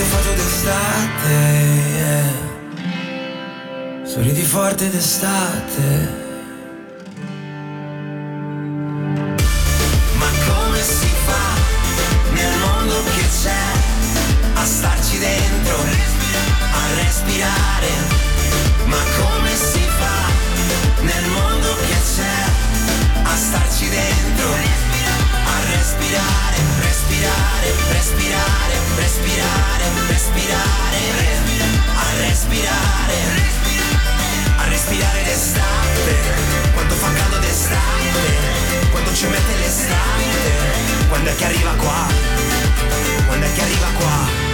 [0.00, 1.28] D'estate
[1.98, 2.32] yeah.
[4.04, 6.08] Sorridi forte d'estate
[10.14, 11.44] Ma come si fa
[12.32, 13.62] nel mondo che c'è
[14.54, 17.88] a starci dentro, a respirare?
[18.86, 22.38] Ma come si fa nel mondo che c'è
[23.22, 26.89] a starci dentro, a respirare,
[27.20, 31.00] respirare, respirare, respirare, respirare,
[31.94, 33.16] a respirare,
[34.56, 36.16] a respirare d'estate,
[36.72, 42.06] quando fa caldo d'estate, quando ci mette l'estate, quando è che arriva qua,
[43.26, 44.49] quando è che arriva qua.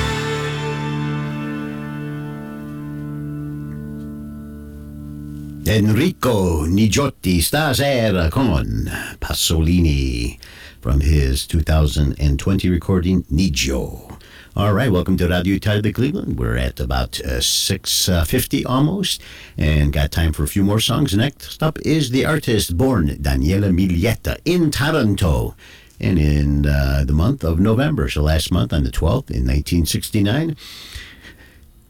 [5.69, 8.89] Enrico Nigiotti stasera con
[9.19, 10.39] Pasolini
[10.81, 14.17] from his 2020 recording Nigio.
[14.55, 16.39] All right, welcome to Radio Italia Cleveland.
[16.39, 19.21] We're at about uh, 6.50 uh, almost
[19.59, 21.17] and got time for a few more songs.
[21.17, 25.57] Next up is the artist born Daniela Miglietta in Taranto.
[25.99, 30.57] And in uh, the month of November, so last month on the 12th in 1969,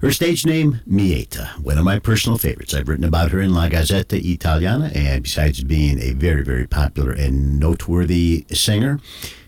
[0.07, 2.75] her stage name, Mietta, one of my personal favorites.
[2.75, 7.13] I've written about her in La Gazzetta Italiana, and besides being a very, very popular
[7.13, 9.01] and noteworthy singer,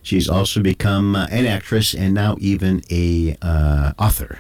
[0.09, 4.39] She's also become uh, an actress and now even a uh, author.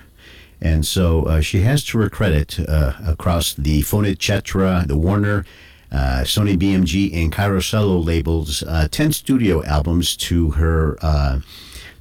[0.62, 5.44] And so uh, she has to her credit uh, across the Fonit Cetra, the Warner,
[5.92, 11.40] uh, Sony BMG, and Carosello labels, uh, 10 studio albums to her uh,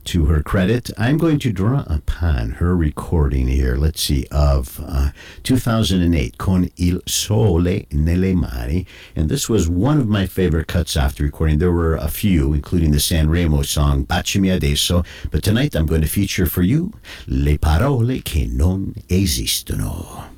[0.07, 0.89] to her credit.
[0.97, 5.09] I'm going to draw upon her recording here, let's see, of uh,
[5.43, 8.85] 2008, Con il sole nelle mani.
[9.17, 11.59] And this was one of my favorite cuts the recording.
[11.59, 15.03] There were a few, including the Sanremo song Baciami Adesso.
[15.29, 16.93] But tonight I'm going to feature for you
[17.27, 20.35] Le parole che non esistono.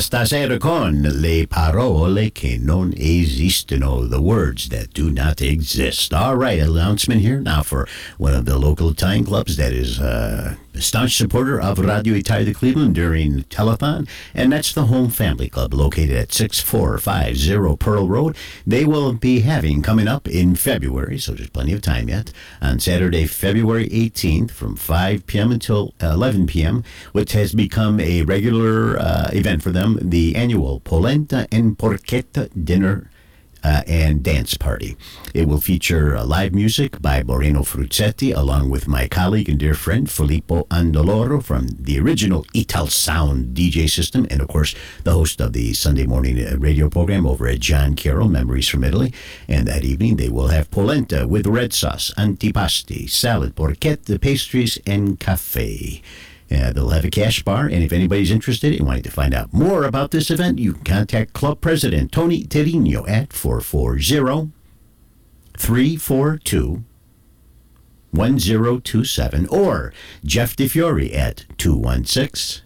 [0.00, 6.12] Stasera con le parole che non esistono, the words that do not exist.
[6.14, 10.54] All right, announcement here now for one of the local time clubs that is uh,
[10.80, 16.16] staunch supporter of Radio Italia Cleveland during telethon, and that's the Home Family Club located
[16.16, 18.36] at 6450 Pearl Road.
[18.66, 22.80] They will be having coming up in February, so there's plenty of time yet, on
[22.80, 25.52] Saturday, February 18th from 5 p.m.
[25.52, 31.46] until 11 p.m., which has become a regular uh, event for them, the annual Polenta
[31.50, 33.10] and Porchetta dinner
[33.64, 34.96] uh, and dance party.
[35.34, 39.74] It will feature uh, live music by Moreno Fruzzetti, along with my colleague and dear
[39.74, 45.40] friend Filippo Andoloro from the original Ital Sound DJ system, and of course, the host
[45.40, 49.12] of the Sunday morning uh, radio program over at John Carroll, Memories from Italy.
[49.48, 55.18] And that evening, they will have polenta with red sauce, antipasti, salad, porchetta, pastries, and
[55.18, 56.02] cafe.
[56.50, 59.52] Uh, they'll have a cash bar, and if anybody's interested and wanting to find out
[59.52, 64.52] more about this event, you can contact Club President Tony Terino at 440
[65.56, 66.84] 342
[68.10, 69.92] 1027 or
[70.24, 72.64] Jeff DeFiore at 216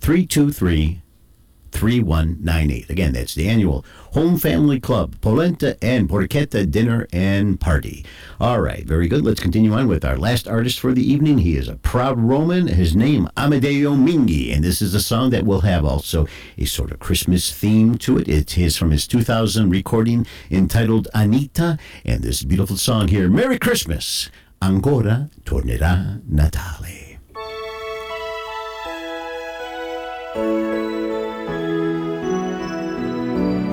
[0.00, 1.02] 323
[1.72, 2.90] 3198.
[2.90, 8.04] Again, that's the annual Home Family Club, Polenta and Porchetta dinner and party.
[8.40, 9.24] All right, very good.
[9.24, 11.38] Let's continue on with our last artist for the evening.
[11.38, 12.68] He is a proud Roman.
[12.68, 16.90] His name, Amedeo Minghi, and this is a song that will have also a sort
[16.90, 18.28] of Christmas theme to it.
[18.28, 24.30] It is from his 2000 recording entitled Anita, and this beautiful song here, Merry Christmas,
[24.60, 27.18] Ancora tornerà Natale.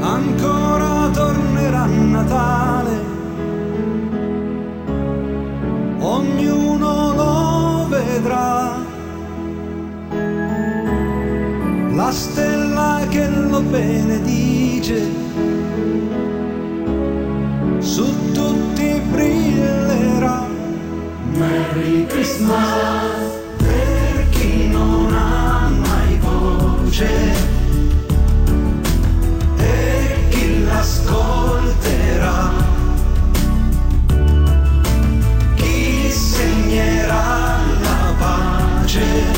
[0.06, 3.00] Ancora tornerà Natale,
[6.00, 8.78] ognuno lo vedrà,
[11.94, 15.10] la stella che lo benedice,
[17.80, 20.46] su tutti brillerà.
[21.34, 27.65] Merry Christmas per chi non ha mai voce
[31.06, 32.52] chi l'ascolterà.
[35.56, 39.35] Chi segnerà la pace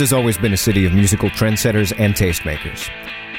[0.00, 2.88] Cleveland has always been a city of musical trendsetters and tastemakers.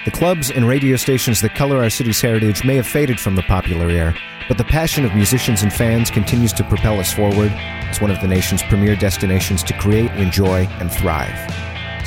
[0.06, 3.42] The clubs and radio stations that color our city's heritage may have faded from the
[3.42, 4.14] popular air,
[4.48, 7.52] but the passion of musicians and fans continues to propel us forward
[7.90, 11.36] as one of the nation's premier destinations to create, enjoy, and thrive.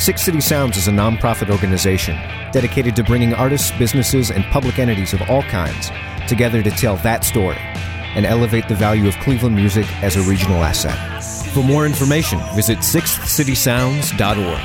[0.00, 2.14] Sixth City Sounds is a nonprofit organization
[2.52, 5.90] dedicated to bringing artists, businesses, and public entities of all kinds
[6.28, 10.62] together to tell that story and elevate the value of Cleveland music as a regional
[10.62, 11.13] asset.
[11.54, 14.58] For more information, visit sixthcitysounds.org.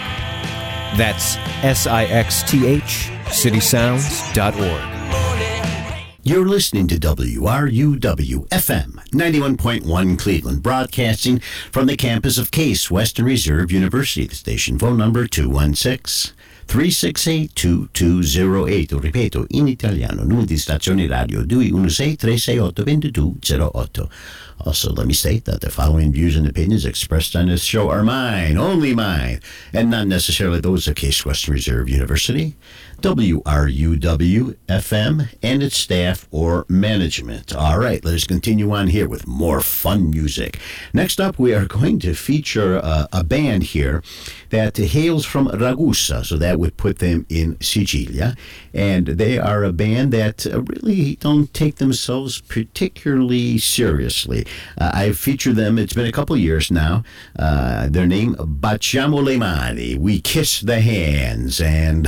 [0.98, 5.00] That's S I X T H citysounds.org.
[6.24, 11.40] You're listening to WRUW FM 91.1 Cleveland, broadcasting
[11.72, 14.26] from the campus of Case Western Reserve University.
[14.26, 16.34] The station phone number 216
[16.66, 17.54] 368
[17.94, 18.92] 2208.
[18.94, 24.10] Ripeto, in italiano, numero di stazione radio 216 368 2208.
[24.66, 28.04] Also, let me state that the following views and opinions expressed on this show are
[28.04, 29.40] mine, only mine,
[29.74, 32.56] and not necessarily those of Case Western Reserve University,
[33.02, 37.56] WRUW FM, and its staff or management.
[37.56, 40.60] All right, let us continue on here with more fun music.
[40.94, 44.04] Next up, we are going to feature uh, a band here
[44.50, 48.36] that hails from Ragusa, so that would put them in Sicilia,
[48.74, 54.46] and they are a band that uh, really don't take themselves particularly seriously.
[54.80, 57.04] Uh, I've featured them, it's been a couple years now.
[57.38, 62.08] Uh, their name, Baciamo le mani, we kiss the hands, and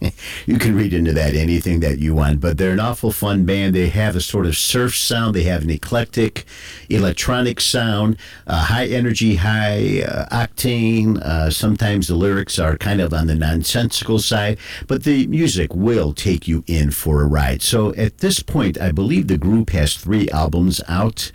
[0.46, 3.74] you can read into that anything that you want, but they're an awful fun band.
[3.74, 6.44] They have a sort of surf sound, they have an eclectic
[6.88, 8.16] electronic sound,
[8.46, 11.18] uh, high energy, high uh, octane.
[11.18, 16.12] Uh, sometimes the lyrics are kind of on the nonsensical side, but the music will
[16.12, 17.62] take you in for a ride.
[17.62, 21.32] So at this point, I believe the group has three albums out.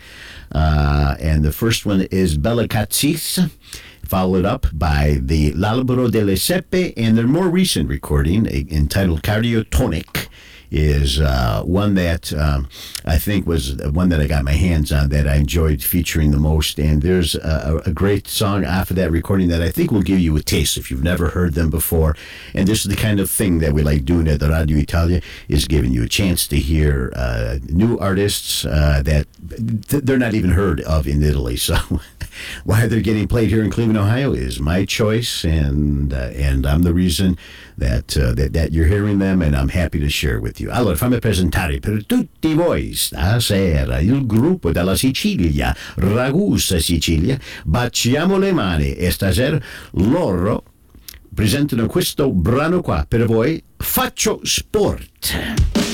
[0.52, 3.52] Uh, and the first one is Bella Cazzis,
[4.06, 10.28] followed up by the L'Albero delle Seppe, and their more recent recording entitled Cardiotonic
[10.76, 12.67] is uh, one that um,
[13.05, 16.38] I think was one that I got my hands on that I enjoyed featuring the
[16.38, 16.78] most.
[16.78, 20.19] And there's a, a, great song off of that recording that I think will give
[20.19, 22.17] you a taste if you've never heard them before.
[22.53, 25.21] And this is the kind of thing that we like doing at the Radio Italia
[25.47, 29.28] is giving you a chance to hear uh, new artists uh, that
[29.88, 31.57] th- they're not even heard of in Italy.
[31.65, 31.99] So
[32.63, 36.84] why they're getting played here in Cleveland, Ohio is my choice, and uh, and I'm
[36.84, 37.38] the reason
[37.78, 40.69] that, uh, that that you're hearing them, and I'm happy to share with you.
[40.71, 48.51] Allora, fammi presentare per tutti voi stasera il gruppo dalla Sicilia, Ragusa Sicilia, Baciamo le
[48.51, 49.59] mani e stasera
[49.91, 50.63] loro
[51.34, 55.84] presentano questo brano qua per voi, Faccio Sport.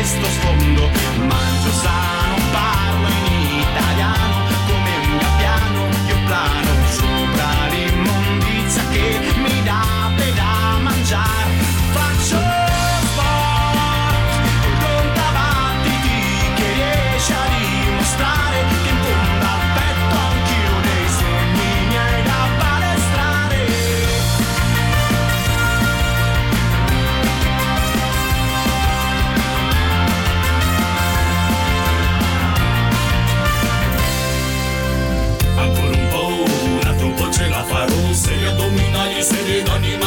[0.00, 0.69] jest to słowo
[39.22, 39.99] Senin annen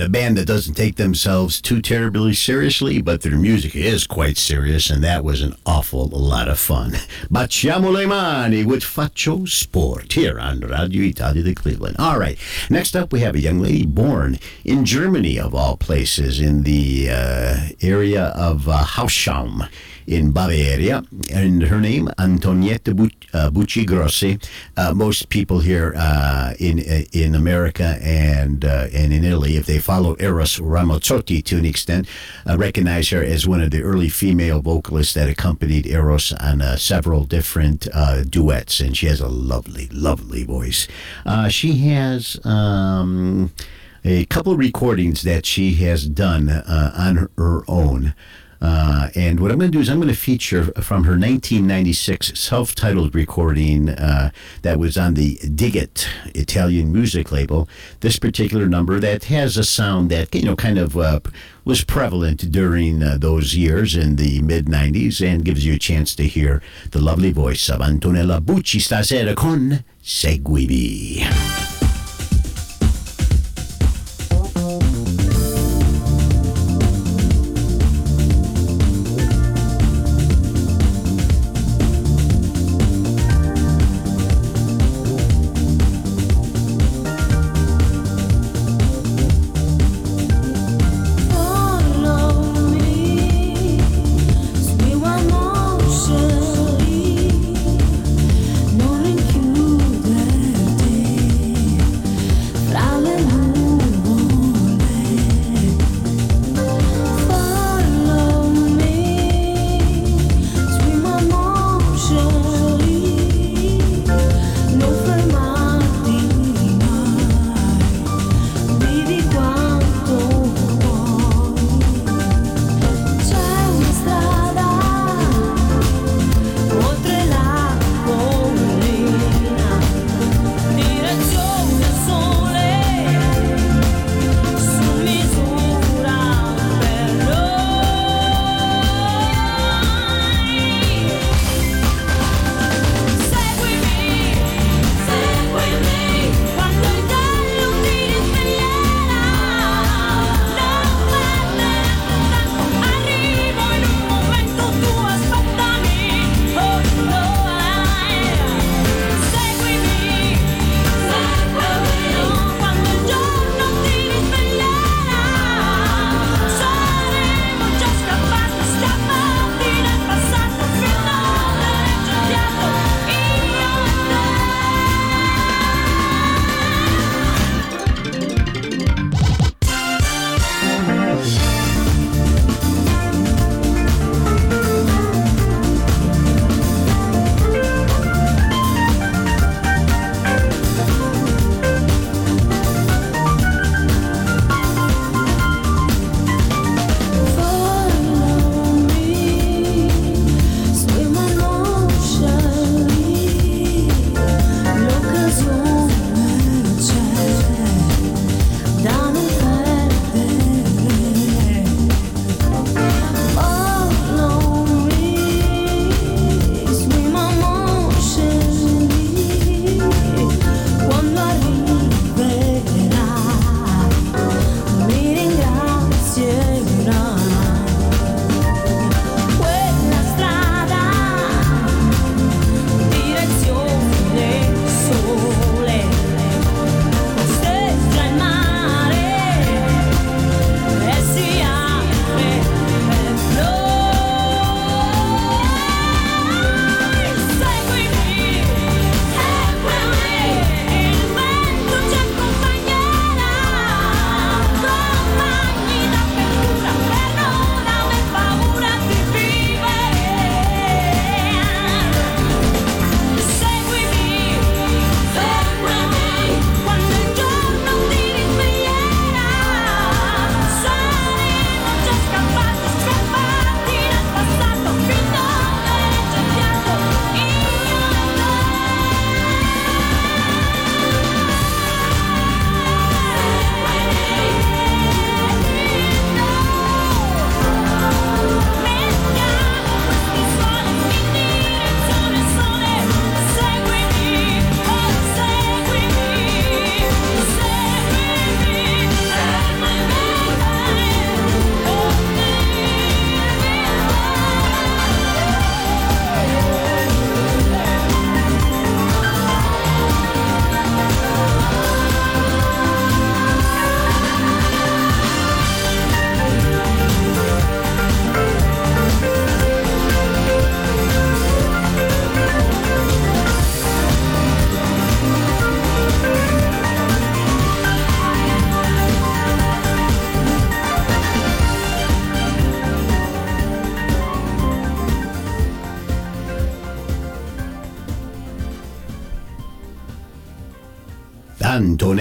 [0.00, 4.38] Again, a band that doesn't take themselves too terribly seriously, but their music is quite
[4.38, 6.94] serious, and that was an awful lot of fun.
[7.30, 11.96] Baciamo le mani with Faccio Sport here on Radio Italia de Cleveland.
[11.98, 12.38] All right,
[12.70, 17.10] next up we have a young lady born in Germany, of all places, in the
[17.10, 18.82] uh, area of uh,
[20.06, 22.92] in Bavaria, and her name Antonietta
[23.32, 24.38] uh, Bucci Grossi.
[24.76, 29.66] Uh, most people here uh, in uh, in America and uh, and in Italy, if
[29.66, 32.08] they follow Eros Ramazzotti to an extent,
[32.48, 37.24] uh, recognize her as one of the early female vocalists that accompanied Eros on several
[37.24, 37.88] different
[38.30, 40.88] duets, and she has a lovely, lovely voice.
[41.48, 42.44] she has.
[42.44, 43.52] Um,
[44.02, 48.14] a couple recordings that she has done on her, her own.
[48.60, 52.38] Uh, and what I'm going to do is I'm going to feature from her 1996
[52.38, 54.30] self-titled recording uh,
[54.62, 57.68] that was on the Digit Italian music label.
[58.00, 61.20] This particular number that has a sound that you know kind of uh,
[61.64, 66.14] was prevalent during uh, those years in the mid 90s, and gives you a chance
[66.16, 71.79] to hear the lovely voice of Antonella Bucci stasera con Seguimi.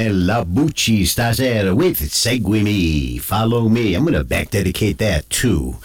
[0.10, 3.94] Antonella Bucci stasera with Segui Me, Follow Me.
[3.94, 5.78] I'm going to back dedicate that to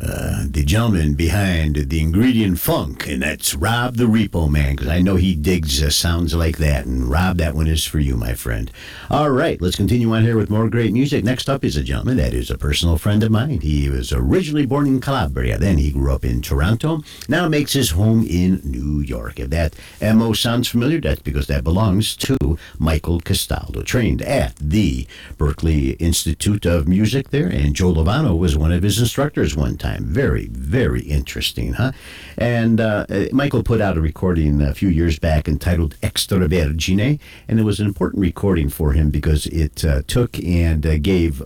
[0.00, 5.02] uh, the gentleman behind the ingredient funk, and that's Rob the Repo Man, because I
[5.02, 6.86] know he digs uh, sounds like that.
[6.86, 8.70] And Rob, that one is for you, my friend.
[9.10, 11.24] All right, let's continue on here with more great music.
[11.24, 13.60] Next up is a gentleman that is a personal friend of mine.
[13.60, 17.90] He was originally born in Calabria, then he grew up in Toronto, now makes his
[17.90, 19.38] home in New York.
[19.38, 25.06] If that MO sounds familiar, that's because that belongs to Michael Castaldo, trained at the
[25.38, 30.04] Berklee Institute of Music there, and Joe Lovano was one of his instructors one time.
[30.04, 31.92] Very, very interesting, huh?
[32.36, 37.20] And uh, uh, Michael put out a recording a few years back entitled Extra Vergine,
[37.46, 41.42] and it was an important recording for him because it uh, took and uh, gave.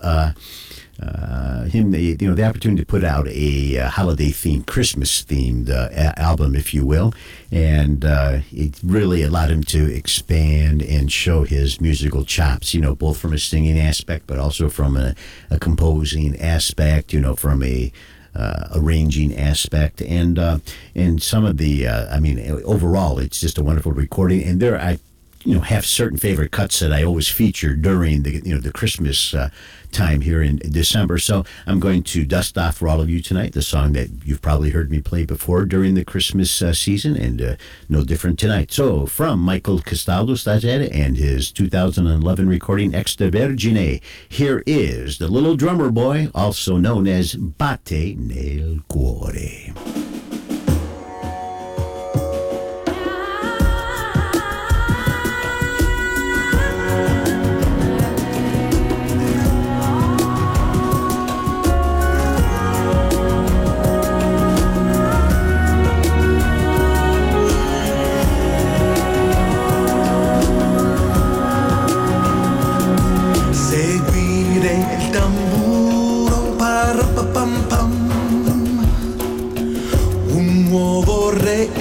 [1.00, 5.22] Uh, him the you know the opportunity to put out a uh, holiday themed Christmas
[5.22, 7.12] themed uh, a- album, if you will,
[7.52, 12.72] and uh, it really allowed him to expand and show his musical chops.
[12.72, 15.14] You know, both from a singing aspect, but also from a,
[15.50, 17.12] a composing aspect.
[17.12, 17.92] You know, from a
[18.34, 20.58] uh, arranging aspect and uh,
[20.94, 24.78] and some of the uh, I mean overall it's just a wonderful recording and there
[24.78, 24.98] I
[25.44, 28.72] you know have certain favorite cuts that I always feature during the you know the
[28.72, 29.48] Christmas uh,
[29.96, 31.16] time here in December.
[31.16, 34.42] So I'm going to dust off for all of you tonight the song that you've
[34.42, 37.56] probably heard me play before during the Christmas uh, season, and uh,
[37.88, 38.70] no different tonight.
[38.70, 45.56] So from Michael Castaldo Stasera and his 2011 recording Extra Vergine, here is the little
[45.56, 50.15] drummer boy, also known as Batte nel cuore.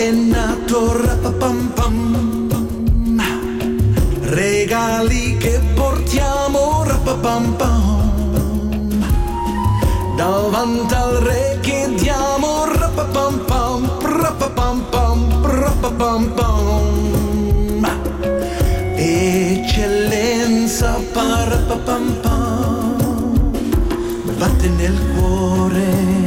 [0.06, 1.98] È nato rapapam pam
[4.22, 8.04] Regali che portiamo rapapam pam
[10.16, 13.90] Davanti al re chiediamo rapapam pam
[14.22, 17.84] rapapam pam rapapam pam
[18.96, 23.42] Eccellenza parapapam pam
[24.38, 26.25] batte nel cuore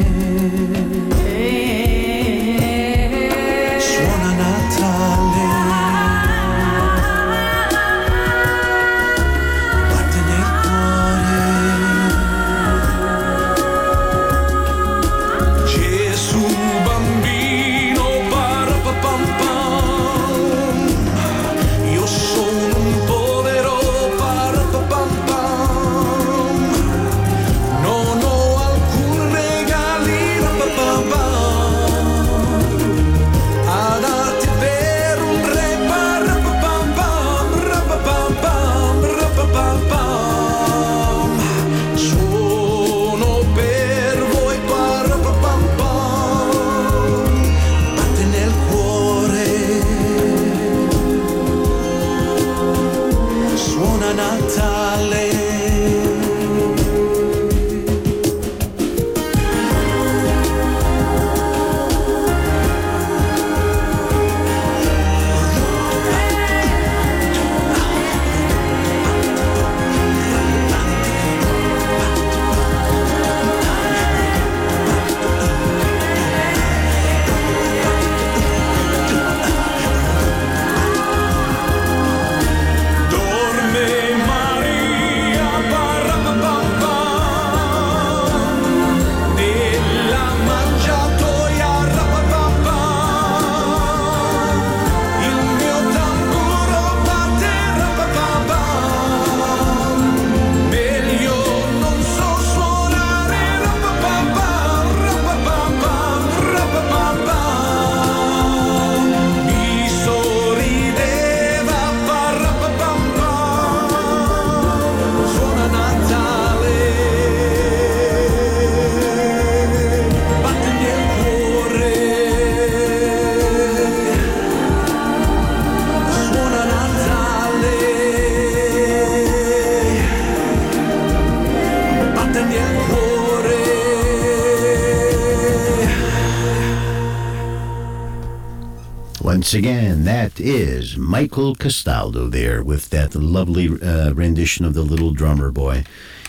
[139.49, 145.15] Once again, that is Michael Castaldo there with that lovely uh, rendition of the little
[145.15, 145.85] drummer boy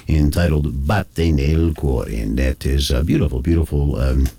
[0.08, 2.08] entitled Batte nel cuore.
[2.08, 4.00] And that is a beautiful, beautiful.
[4.00, 4.30] Um,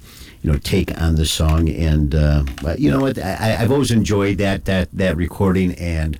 [0.41, 2.45] you know, take on the song, and uh,
[2.79, 3.19] you know what?
[3.19, 6.19] I, I've always enjoyed that that that recording, and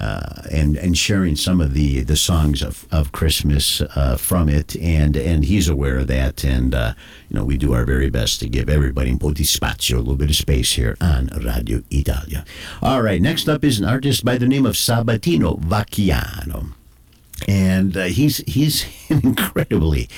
[0.00, 4.74] uh, and and sharing some of the the songs of, of Christmas uh, from it,
[4.76, 6.94] and and he's aware of that, and uh,
[7.28, 10.16] you know we do our very best to give everybody in po' spazio, a little
[10.16, 12.44] bit of space here on Radio Italia.
[12.82, 16.72] All right, next up is an artist by the name of Sabatino Vacchiano,
[17.46, 20.08] and uh, he's he's an incredibly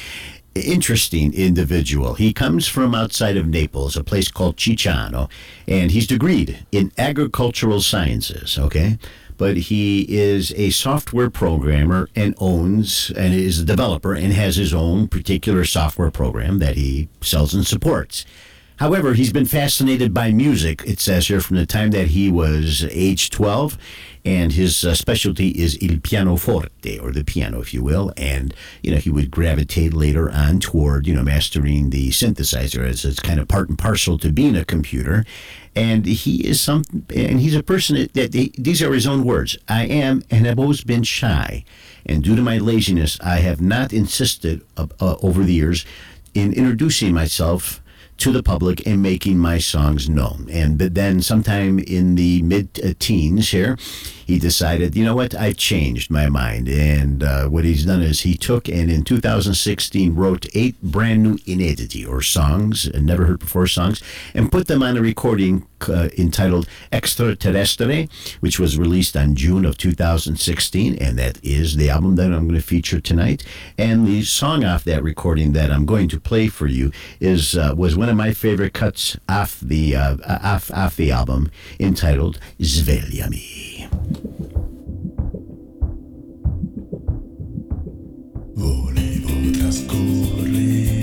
[0.55, 2.15] interesting individual.
[2.15, 5.29] He comes from outside of Naples, a place called Cicciano,
[5.67, 8.59] and he's degreed in agricultural sciences.
[8.59, 8.99] Okay
[9.43, 14.73] but he is a software programmer and owns and is a developer and has his
[14.73, 18.25] own particular software program that he sells and supports.
[18.77, 22.85] However, he's been fascinated by music, it says here, from the time that he was
[22.93, 23.77] age 12
[24.25, 28.91] and his uh, specialty is il pianoforte or the piano if you will and you
[28.91, 33.41] know he would gravitate later on toward you know mastering the synthesizer as it's kind
[33.41, 35.25] of part and parcel to being a computer.
[35.75, 36.85] And he is some
[37.15, 39.57] and he's a person that, that these are his own words.
[39.69, 41.65] I am and have always been shy
[42.07, 45.85] and due to my laziness i have not insisted uh, uh, over the years
[46.35, 47.82] in introducing myself
[48.23, 50.47] to the public and making my songs known.
[50.49, 53.77] And but then, sometime in the mid teens here,
[54.25, 56.69] he decided, you know what, I've changed my mind.
[56.69, 61.37] And uh, what he's done is he took and in 2016 wrote eight brand new
[61.39, 64.01] inediti or songs, never heard before songs,
[64.35, 68.09] and put them on a recording uh, entitled Extraterrestre,
[68.41, 70.97] which was released on June of 2016.
[70.97, 73.45] And that is the album that I'm going to feature tonight.
[73.79, 77.75] And the song off that recording that I'm going to play for you is uh,
[77.77, 83.89] was one of my favorite cuts off the uh, off, off the album entitled Svegliami.
[88.55, 91.02] Volevo trascorrere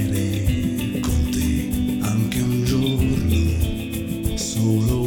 [4.69, 4.98] solo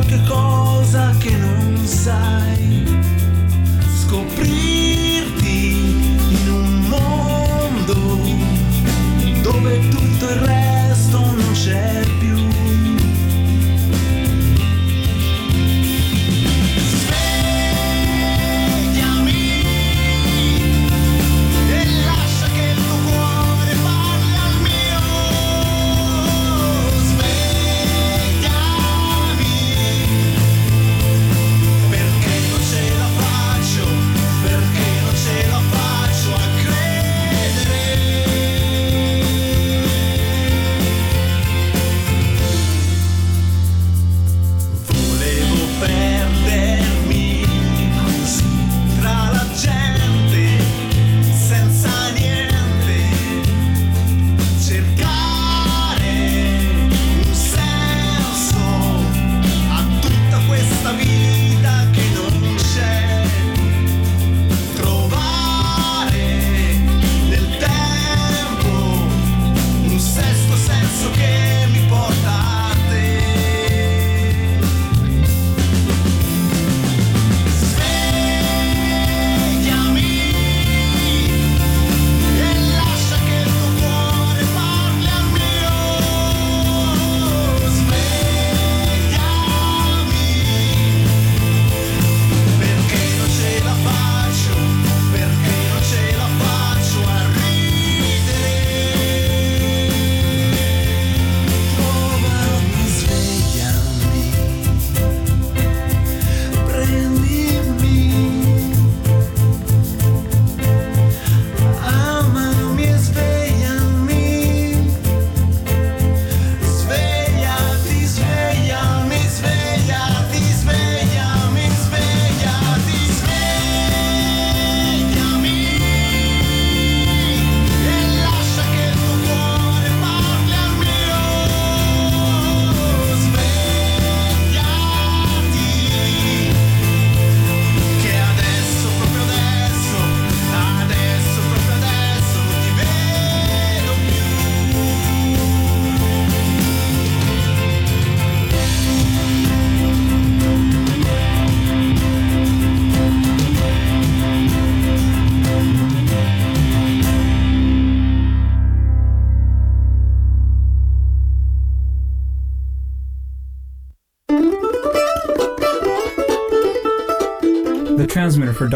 [0.00, 2.82] qualche cosa che non sai,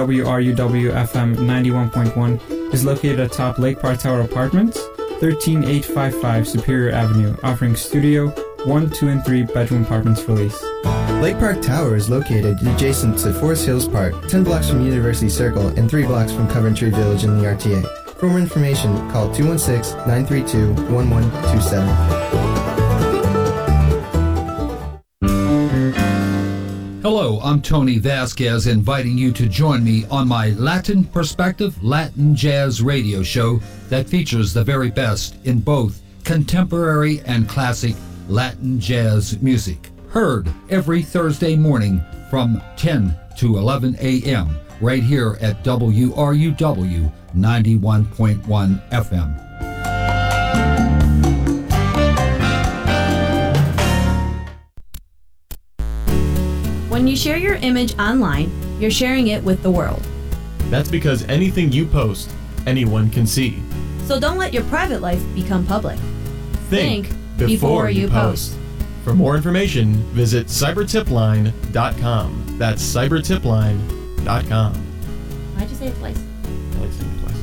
[0.07, 4.79] WRUW FM 91.1 is located atop Lake Park Tower Apartments,
[5.21, 8.29] 13855 Superior Avenue, offering studio,
[8.67, 10.63] 1, 2, and 3 bedroom apartments for lease.
[11.23, 15.69] Lake Park Tower is located adjacent to Forest Hills Park, 10 blocks from University Circle,
[15.69, 18.19] and 3 blocks from Coventry Village in the RTA.
[18.19, 22.24] For more information, call 216 932 1127.
[27.45, 33.23] I'm Tony Vasquez, inviting you to join me on my Latin Perspective Latin Jazz radio
[33.23, 33.61] show
[33.91, 37.97] that features the very best in both contemporary and classic
[38.31, 39.91] Latin jazz music.
[40.09, 44.59] Heard every Thursday morning from 10 to 11 a.m.
[44.81, 49.44] right here at WRUW 91.1 FM.
[56.95, 60.07] When you share your image online, you're sharing it with the world.
[60.71, 62.31] That's because anything you post,
[62.69, 63.61] anyone can see.
[64.05, 65.99] So don't let your private life become public.
[66.71, 68.57] Think, before, you post.
[69.03, 72.45] For more information, visit cybertipline.com.
[72.59, 74.75] That's cybertipline.com.
[74.75, 76.17] Why'd you say it twice?
[76.17, 77.43] I like saying it twice.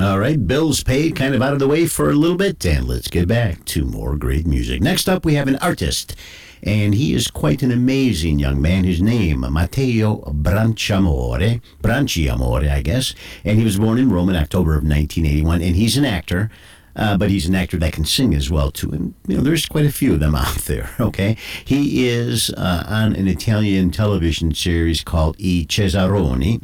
[0.00, 2.88] All right, bills paid, kind of out of the way for a little bit, and
[2.88, 4.82] let's get back to more great music.
[4.82, 6.16] Next up, we have an artist,
[6.62, 8.84] and he is quite an amazing young man.
[8.84, 13.14] His name, Matteo Branciamore, Branciamore, I guess,
[13.44, 16.50] and he was born in Rome in October of 1981, and he's an actor.
[16.94, 19.66] Uh, but he's an actor that can sing as well too, and you know there's
[19.66, 20.88] quite a few of them out there.
[20.98, 26.62] Okay, he is uh, on an Italian television series called I Cesaroni,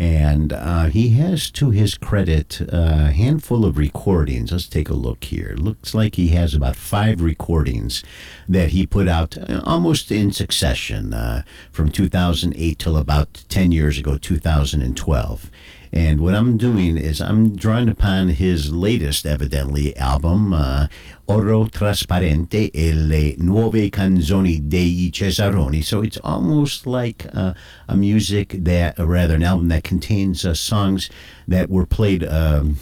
[0.00, 4.50] and uh, he has to his credit a handful of recordings.
[4.50, 5.54] Let's take a look here.
[5.58, 8.02] Looks like he has about five recordings
[8.48, 13.98] that he put out uh, almost in succession uh, from 2008 till about 10 years
[13.98, 15.50] ago, 2012.
[15.92, 20.86] And what I'm doing is I'm drawing upon his latest, evidently, album, uh,
[21.26, 25.82] Oro Trasparente e le nuove canzoni dei Cesaroni.
[25.82, 27.54] So it's almost like uh,
[27.88, 31.10] a music that, or rather, an album that contains uh, songs
[31.48, 32.24] that were played.
[32.24, 32.76] Um,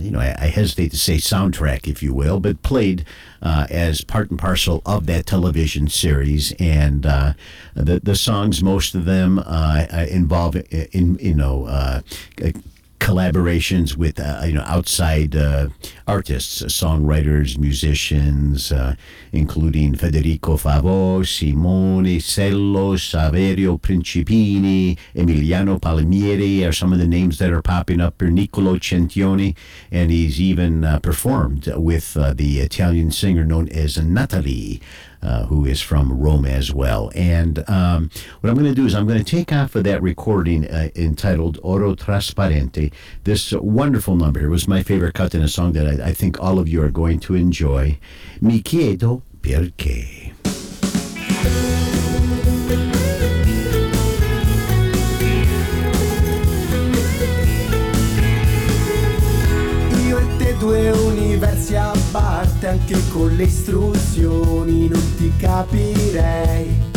[0.00, 3.04] you know, I, I, hesitate to say soundtrack, if you will, but played
[3.42, 6.52] uh, as part and parcel of that television series.
[6.58, 7.34] And uh,
[7.74, 12.02] the the songs, most of them uh, involve, in you know
[13.04, 15.68] collaborations with uh, you know outside uh,
[16.06, 18.94] artists, songwriters, musicians, uh,
[19.30, 27.52] including Federico Favò, Simone Sello, Saverio Principini, Emiliano Palmieri are some of the names that
[27.52, 28.30] are popping up here.
[28.30, 29.54] Niccolo Centioni,
[29.90, 34.80] and he's even uh, performed with uh, the Italian singer known as Nathalie.
[35.24, 37.10] Uh, who is from Rome as well.
[37.14, 38.10] And um,
[38.40, 40.90] what I'm going to do is I'm going to take off of that recording uh,
[40.94, 42.92] entitled Oro Trasparente.
[43.24, 46.38] This wonderful number here was my favorite cut in a song that I, I think
[46.42, 47.98] all of you are going to enjoy.
[48.42, 50.34] Mi chiedo perché.
[61.54, 66.92] Universi a parte anche con le istruzioni non ti capirei.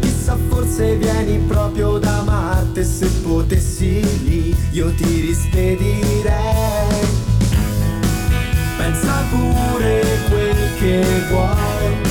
[0.00, 6.30] Chissà forse vieni proprio da Marte se potessi lì io ti rispedirei.
[8.76, 12.10] Pensa pure quel che vuoi.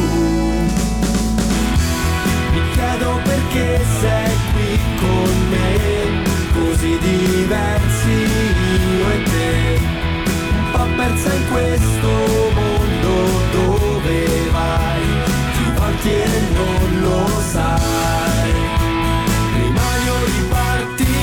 [2.53, 5.72] Mi chiedo perché sei qui con me
[6.53, 9.79] così diversi io e te,
[10.49, 12.07] un po' persa in questo
[12.53, 13.13] mondo
[13.51, 15.01] dove vai,
[15.53, 18.51] ti volti e non lo sai,
[19.55, 21.15] rimani o riparti.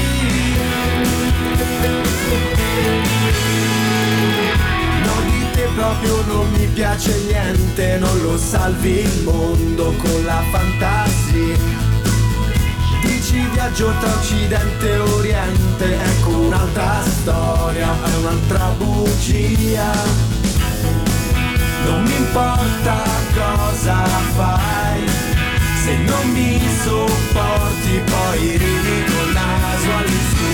[5.04, 10.42] No di te proprio non mi piace niente, non lo salvi il mondo con la
[10.50, 11.89] fantasia
[13.30, 15.98] dici viaggio tra occidente e oriente.
[16.02, 19.92] Ecco un'altra storia, è un'altra bugia.
[21.84, 23.02] Non mi importa
[23.32, 24.04] cosa
[24.36, 25.08] fai
[25.82, 30.52] Se non mi sopporti poi ridi col naso all'insù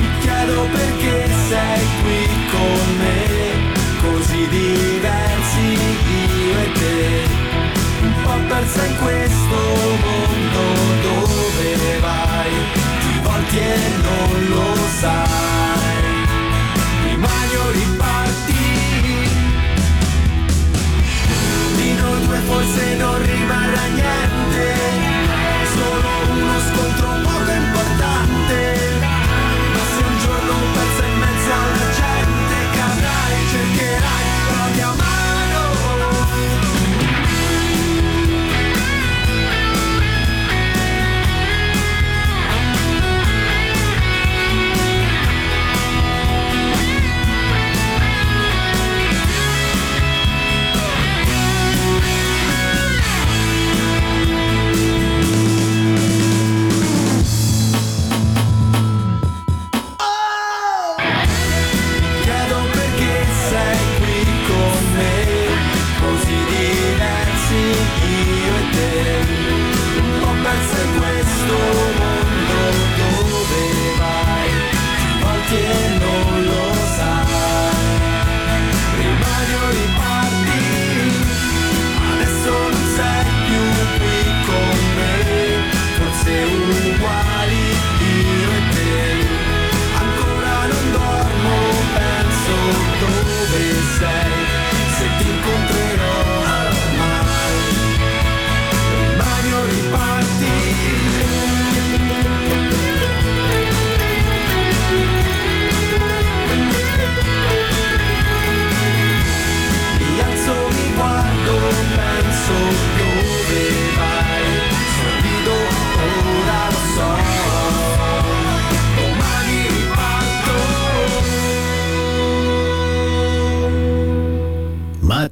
[0.00, 3.20] Mi chiedo perché sei qui con me
[4.00, 4.87] Così diversi
[8.68, 9.56] persa in questo
[10.04, 10.60] mondo
[11.02, 12.52] dove vai,
[13.00, 15.37] ti volti e non lo sai,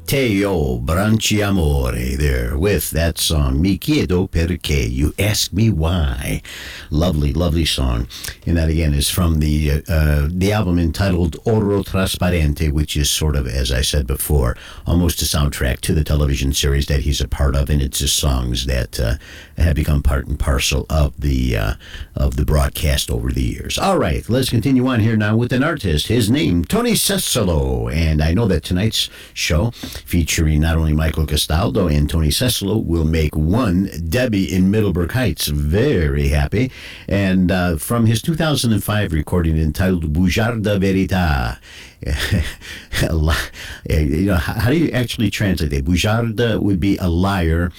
[0.07, 6.43] Matteo Branciamore there with that song Mi chiedo perché you ask me why.
[6.91, 8.07] Lovely lovely song.
[8.47, 13.11] And that again is from the uh, uh, the album entitled Oro Trasparente which is
[13.11, 14.57] sort of as I said before
[14.87, 17.69] almost a soundtrack to the television series that he's a part of.
[17.69, 19.15] And it's just songs that uh,
[19.59, 21.75] have become part and parcel of the uh,
[22.15, 23.77] of the broadcast over the years.
[23.77, 26.07] All right let's continue on here now with an artist.
[26.07, 31.89] His name Tony Cesolo and I know that tonight's show featuring not only Michael Castaldo
[31.89, 36.71] and Tony Cesolo will make one Debbie in Middleburg Heights very happy.
[37.09, 41.59] And uh, from his 2005 recording entitled Bugiarda Verita.
[43.89, 45.85] eh, you know, how, do you actually translate it?
[45.85, 47.73] Bugiarda would be a liar,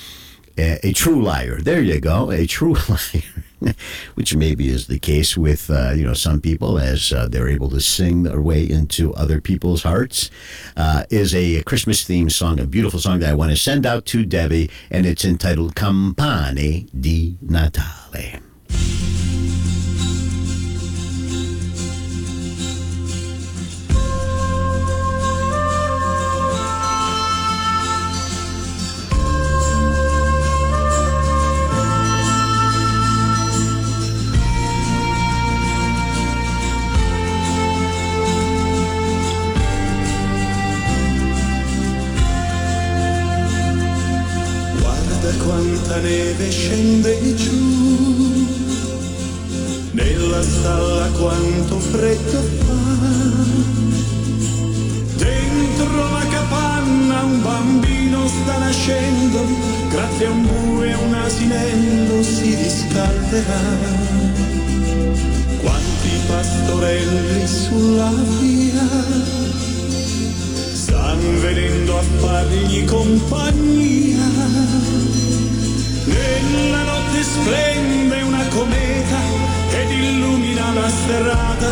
[0.58, 1.60] a, a true liar.
[1.62, 3.47] There you go, a true liar.
[4.16, 7.70] Which maybe is the case with uh, you know some people as uh, they're able
[7.72, 10.30] to sing their way into other people's hearts.
[10.76, 14.06] Uh, is a Christmas themed song, a beautiful song that I want to send out
[14.08, 18.42] to Debbie, and it's entitled Campane di Natale.
[45.88, 48.46] Quanta neve scende giù,
[49.92, 53.06] nella stalla quanto freddo fa.
[55.16, 59.46] Dentro la capanna un bambino sta nascendo,
[59.90, 63.62] grazie a un bue e un asinello si riscalderà.
[65.62, 68.12] Quanti pastorelli sulla
[68.42, 68.88] via
[70.74, 74.37] Stan venendo a fargli compagnia.
[76.50, 79.20] Nella notte splende una cometa
[79.72, 81.72] ed illumina la strada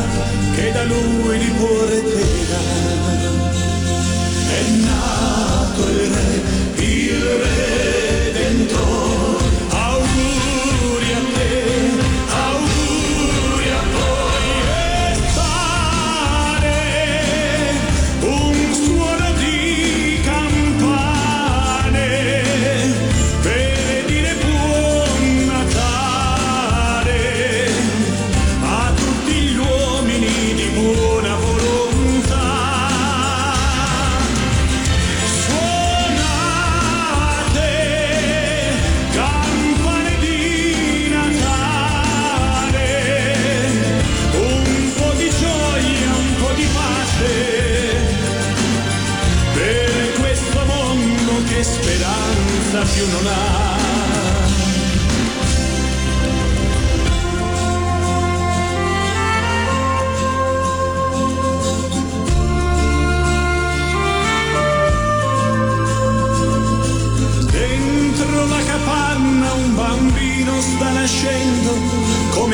[0.56, 2.62] che da lui riporterà.
[4.48, 6.35] È nato il re,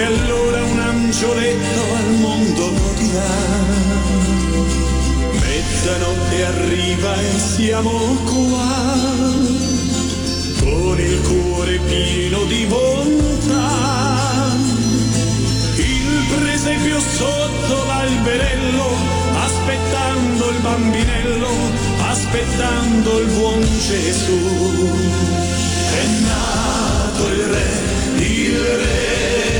[0.01, 3.35] come allora un angioletto al mondo dirà.
[5.39, 7.91] Mezzanotte arriva e siamo
[8.25, 8.97] qua,
[10.59, 13.69] con il cuore pieno di bontà.
[15.75, 18.87] Il presepio sotto l'alberello,
[19.35, 21.49] aspettando il bambinello,
[22.09, 24.39] aspettando il buon Gesù.
[25.93, 27.69] È nato il re,
[28.17, 29.50] il redentore.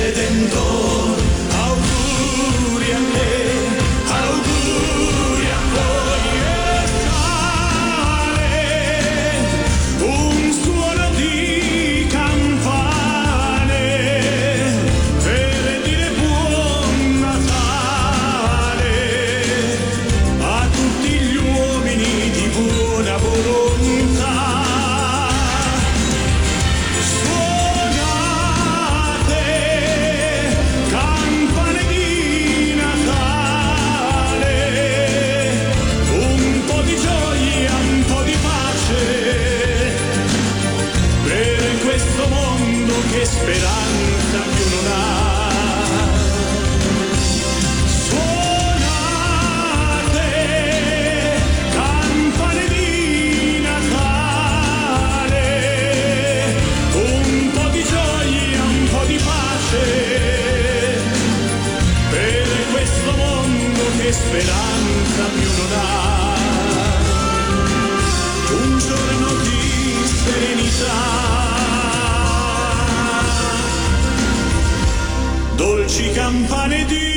[75.89, 77.10] që i kam panë dy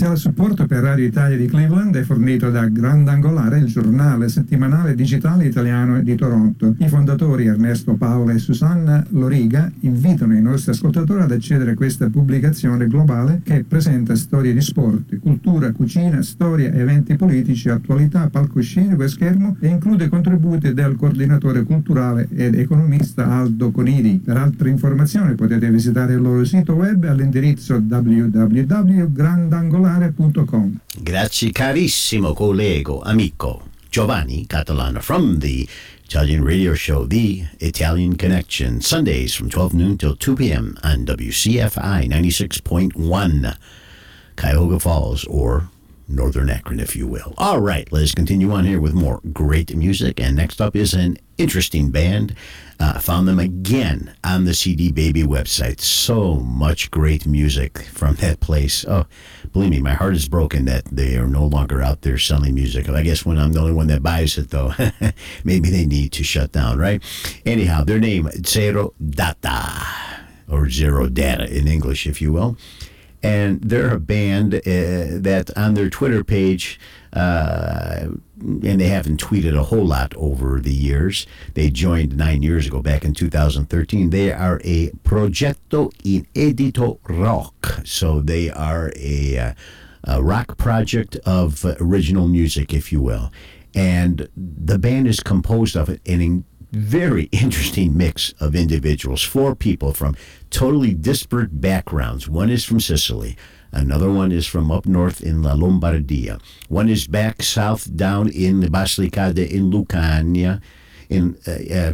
[0.00, 5.44] Parziale supporto per Radio Italia di Cleveland è fornito da Grandangolare, il giornale settimanale digitale
[5.44, 6.74] italiano di Toronto.
[6.78, 12.08] I fondatori Ernesto Paola e Susanna Loriga invitano i nostri ascoltatori ad accedere a questa
[12.08, 19.08] pubblicazione globale che presenta storie di sport, cultura, cucina, storia, eventi politici, attualità, palcoscenico e
[19.08, 24.18] schermo e include contributi del coordinatore culturale ed economista Aldo Conidi.
[24.24, 29.88] Per altre informazioni potete visitare il loro sito web all'indirizzo www.grandangolare.com.
[31.02, 35.68] Grazie carissimo collego, amico Giovanni Catalana from the
[36.04, 40.76] Italian radio show, The Italian Connection, Sundays from 12 noon till 2 p.m.
[40.82, 43.56] on WCFI 96.1,
[44.36, 45.68] Cuyahoga Falls, or
[46.08, 47.32] Northern Akron, if you will.
[47.38, 50.20] All right, let's continue on here with more great music.
[50.20, 52.34] And next up is an interesting band.
[52.80, 55.80] Uh, found them again on the CD Baby website.
[55.80, 58.86] So much great music from that place.
[58.88, 59.04] Oh,
[59.52, 62.88] believe me, my heart is broken that they are no longer out there selling music.
[62.88, 64.72] I guess when I'm the only one that buys it, though,
[65.44, 67.02] maybe they need to shut down, right?
[67.44, 69.86] Anyhow, their name, Zero Data,
[70.48, 72.56] or Zero Data in English, if you will
[73.22, 76.80] and they're a band uh, that on their Twitter page,
[77.12, 78.06] uh,
[78.40, 81.26] and they haven't tweeted a whole lot over the years.
[81.54, 84.10] They joined nine years ago, back in 2013.
[84.10, 89.52] They are a progetto inedito rock, so they are a, uh,
[90.04, 93.30] a rock project of original music, if you will.
[93.74, 99.22] And the band is composed of an very interesting mix of individuals.
[99.22, 100.16] Four people from
[100.50, 102.28] totally disparate backgrounds.
[102.28, 103.36] One is from Sicily.
[103.72, 106.40] Another one is from up north in La Lombardia.
[106.68, 110.60] One is back south down in the Basilicata in Lucania,
[111.08, 111.92] in uh, uh,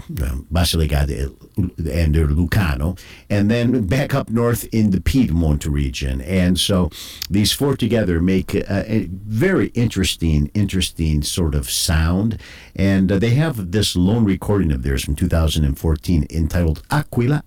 [0.53, 2.99] Basilicata and Lucano,
[3.31, 6.21] and then back up north in the Piedmont region.
[6.21, 6.91] And so
[7.31, 12.39] these four together make a, a very interesting, interesting sort of sound.
[12.75, 17.43] And uh, they have this lone recording of theirs from 2014 entitled Aquila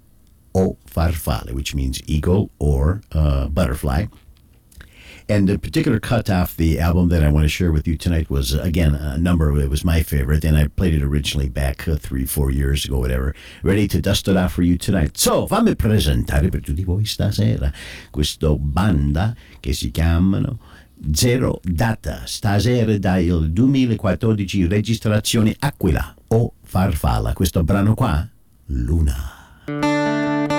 [0.55, 4.07] o Farfalle, which means eagle or uh, butterfly.
[5.29, 8.29] And the particular cut off the album that I want to share with you tonight
[8.29, 9.55] was, again, a number.
[9.59, 12.97] It was my favorite, and I played it originally back uh, three, four years ago,
[12.97, 13.33] whatever.
[13.63, 15.17] Ready to dust it off for you tonight.
[15.17, 17.71] So, fammi presentare per tutti voi stasera
[18.09, 20.59] questo banda che si chiamano
[21.13, 22.23] Zero Data.
[22.25, 27.33] Stasera dal 2014 registrazione Aquila o Farfalla.
[27.33, 28.27] Questo brano qua,
[28.65, 30.58] Luna.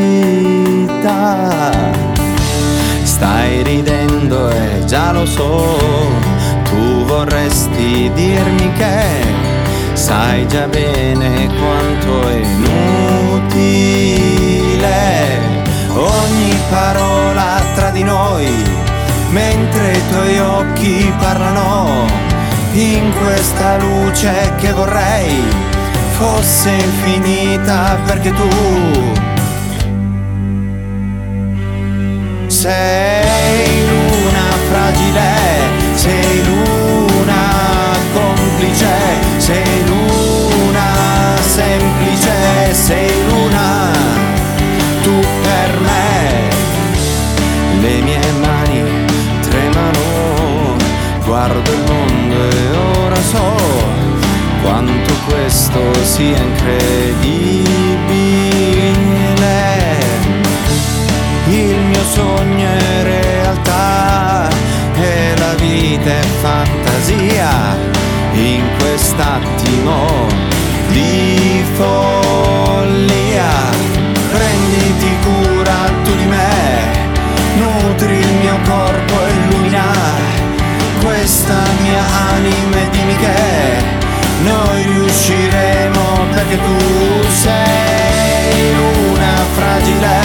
[3.04, 5.78] Stai ridendo e già lo so,
[6.64, 9.04] tu vorresti dirmi che
[9.94, 13.58] sai già bene quanto è inutile
[15.90, 18.48] ogni parola tra di noi
[19.32, 22.29] mentre i tuoi occhi parlano
[22.74, 25.44] in questa luce che vorrei
[26.18, 28.48] fosse infinita perché tu
[32.48, 35.34] sei luna fragile,
[35.94, 38.88] sei luna complice,
[39.38, 41.89] sei luna semplice,
[56.20, 57.98] sia incredibile.
[61.48, 64.50] Il mio sogno è realtà
[64.96, 67.78] e la vita è fantasia
[68.34, 70.28] in quest'attimo
[70.90, 72.29] di follia.
[86.50, 90.19] che tu sei una fragile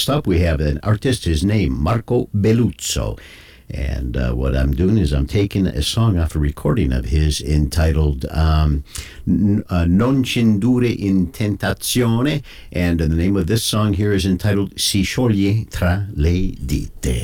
[0.00, 3.18] next up we have an artist, his name, Marco Belluzzo.
[3.68, 7.42] And uh, what I'm doing is I'm taking a song off a recording of his
[7.42, 8.82] entitled um,
[9.68, 12.42] uh, Non Ci Indurre in Tentazione.
[12.72, 17.19] And the name of this song here is entitled Si scioglie tra le dita.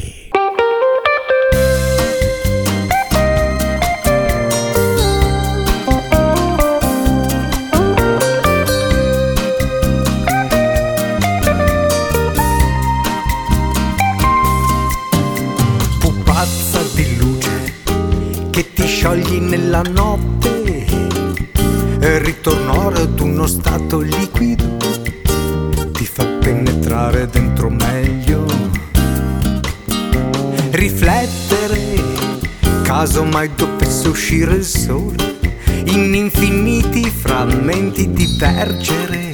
[36.41, 39.33] In infiniti frammenti divergere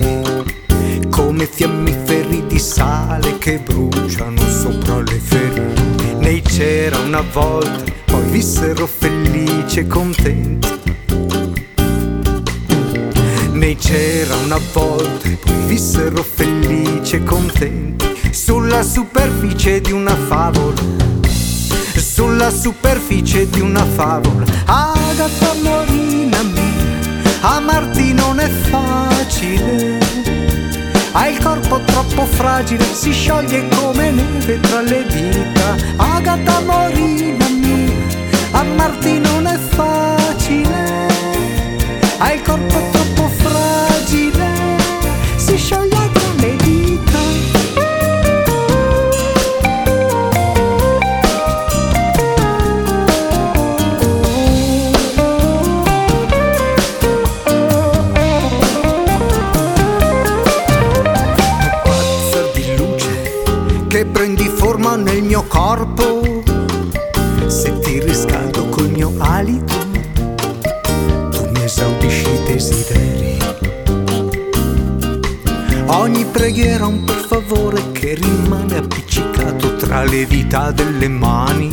[1.11, 6.15] come fiammiferi di sale che bruciano sopra le ferite.
[6.19, 10.69] Nei c'era una volta, poi vissero felici e contenti.
[13.53, 18.11] Nei c'era una volta, poi vissero felici e contenti.
[18.31, 20.81] Sulla superficie di una favola,
[21.97, 24.45] sulla superficie di una favola.
[24.67, 26.62] Agata Morina
[27.43, 29.99] amarti non è facile.
[31.13, 35.77] Hai il corpo troppo fragile, si scioglie come neve tra le dita.
[35.97, 37.93] Agata Morina mia,
[38.53, 41.11] amarti non è facile.
[42.19, 44.49] Hai il corpo troppo fragile,
[45.37, 45.92] si scioglie
[76.43, 81.69] preghiera un per favore che rimane appiccicato tra le dita delle mani.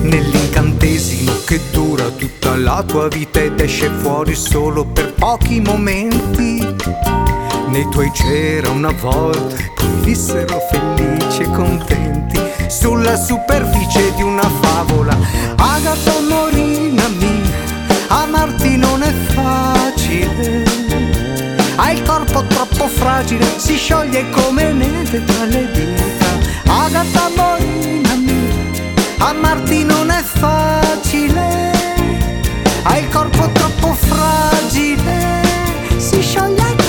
[0.00, 6.66] Nell'incantesimo che dura tutta la tua vita ed esce fuori solo per pochi momenti.
[7.68, 15.16] Nei tuoi c'era una volta poi vissero felici e contenti sulla superficie di una favola.
[15.58, 20.71] Agata Morina mia, amarti non è facile.
[21.92, 26.26] Il corpo troppo fragile, si scioglie come neve tra le dita.
[26.66, 28.80] Agata Morina mia,
[29.18, 31.70] amarti non è facile.
[32.84, 35.42] Hai il corpo troppo fragile,
[35.98, 36.81] si scioglie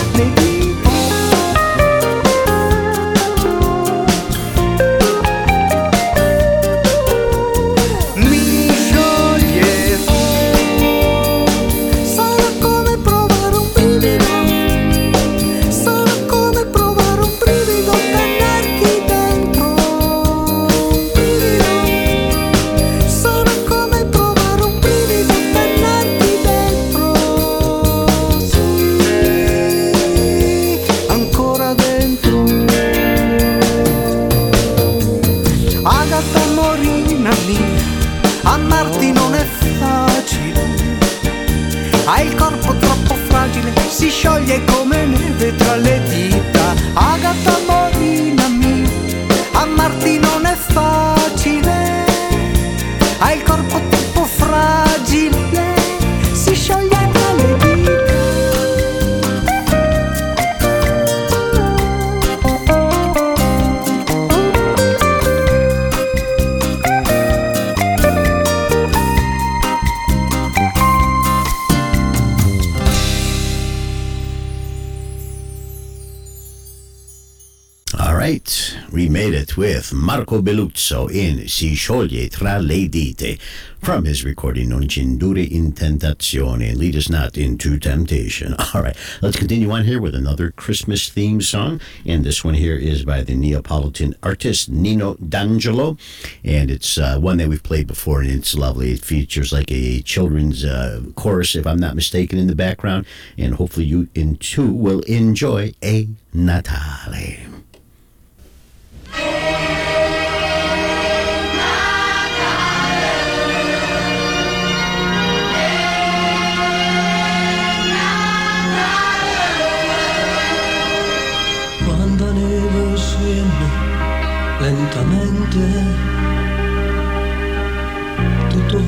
[79.94, 83.36] Marco Belluzzo in Si scioglie tra le dita
[83.80, 88.56] from his recording Non Ci Indurre in Tentazione, Lead Us Not into Temptation.
[88.74, 92.76] All right, let's continue on here with another Christmas theme song, and this one here
[92.76, 95.98] is by the Neapolitan artist Nino D'Angelo,
[96.44, 98.94] and it's uh, one that we've played before, and it's lovely.
[98.94, 103.06] It features like a children's uh, chorus, if I'm not mistaken, in the background,
[103.38, 107.53] and hopefully you in too will enjoy a Natale.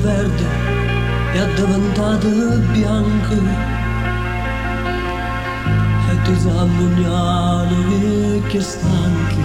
[0.06, 0.46] Verde
[1.32, 2.28] è diventato
[2.72, 3.34] bianco
[6.10, 9.44] e ti zammugnano vecchie stanchi.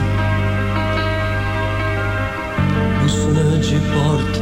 [3.02, 4.40] Nessuno ci porta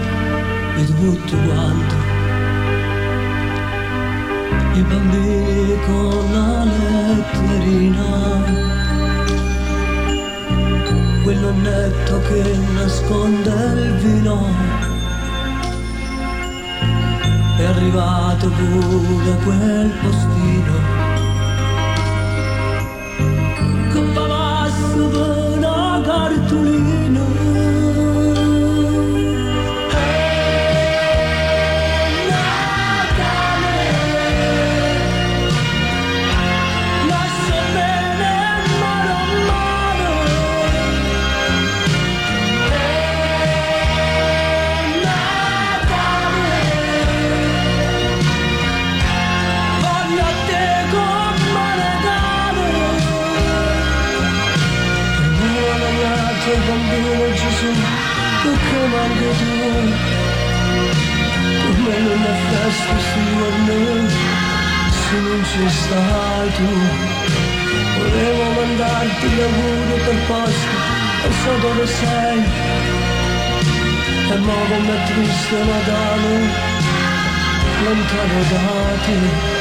[0.75, 1.95] e tutto quanto.
[4.73, 8.07] I bambini con la letterina
[11.23, 14.78] quel nonnetto che nasconde il vino
[17.59, 20.73] è arrivato pure quel postino.
[23.91, 26.98] Con pavasso per una cartolina
[62.69, 64.09] non è festa sti giorni
[64.89, 66.69] Se non ci stai tu
[67.97, 70.77] Volevo mandarti l'augurio per posta
[71.25, 72.43] E so dove sei
[74.31, 76.77] E mo come triste Natale
[77.81, 78.59] lontano da
[79.05, 79.58] te.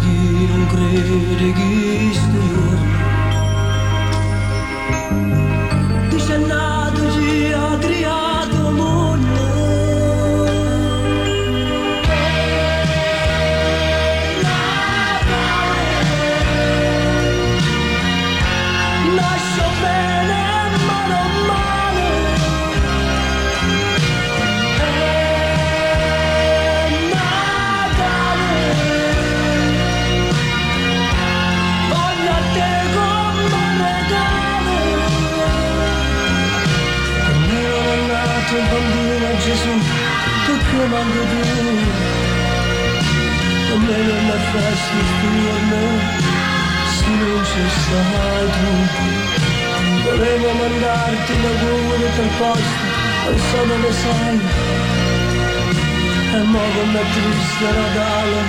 [0.00, 2.87] Chi non crede che sto giorno dice
[44.52, 45.86] Festa sti giorni
[46.94, 48.72] se non ci stai tu
[50.04, 52.86] Volevo mandarti l'augurio per posta
[53.24, 54.40] Poi so dove sei
[56.34, 58.42] E mo come triste Natale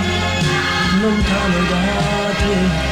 [1.00, 1.80] Lontano da
[2.38, 2.89] te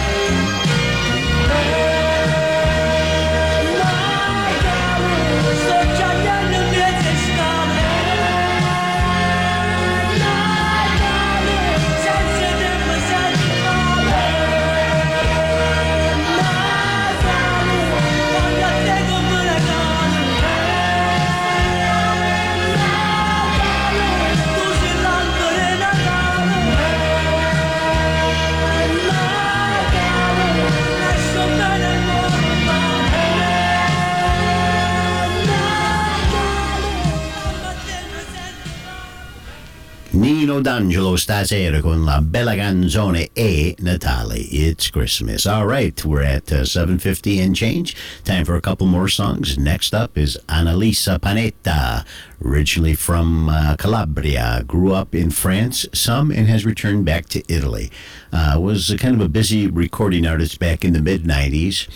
[40.78, 44.38] Nino D'Angelo stasera con la bella canzone E Natale.
[44.38, 45.44] It's Christmas.
[45.44, 47.96] All right, we're at uh, 7.50 and change.
[48.22, 49.58] Time for a couple more songs.
[49.58, 52.04] Next up is Annalisa Panetta,
[52.44, 57.90] originally from uh, Calabria, grew up in France, some, and has returned back to Italy.
[58.32, 61.88] Uh, was kind of a busy recording artist back in the mid-90s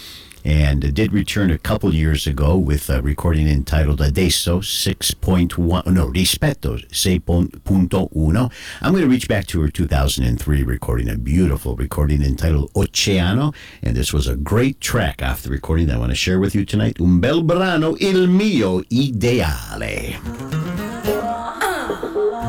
[0.44, 6.09] and did return a couple years ago with a recording entitled uh, Adesso 6.1, no,
[6.09, 8.52] Rispetto 6.1.
[8.81, 13.97] I'm going to reach back to her 2003 recording, a beautiful recording entitled Oceano, and
[13.97, 16.64] this was a great track off the recording that I want to share with you
[16.64, 17.01] tonight.
[17.01, 20.19] Un bel brano, Il mio ideale.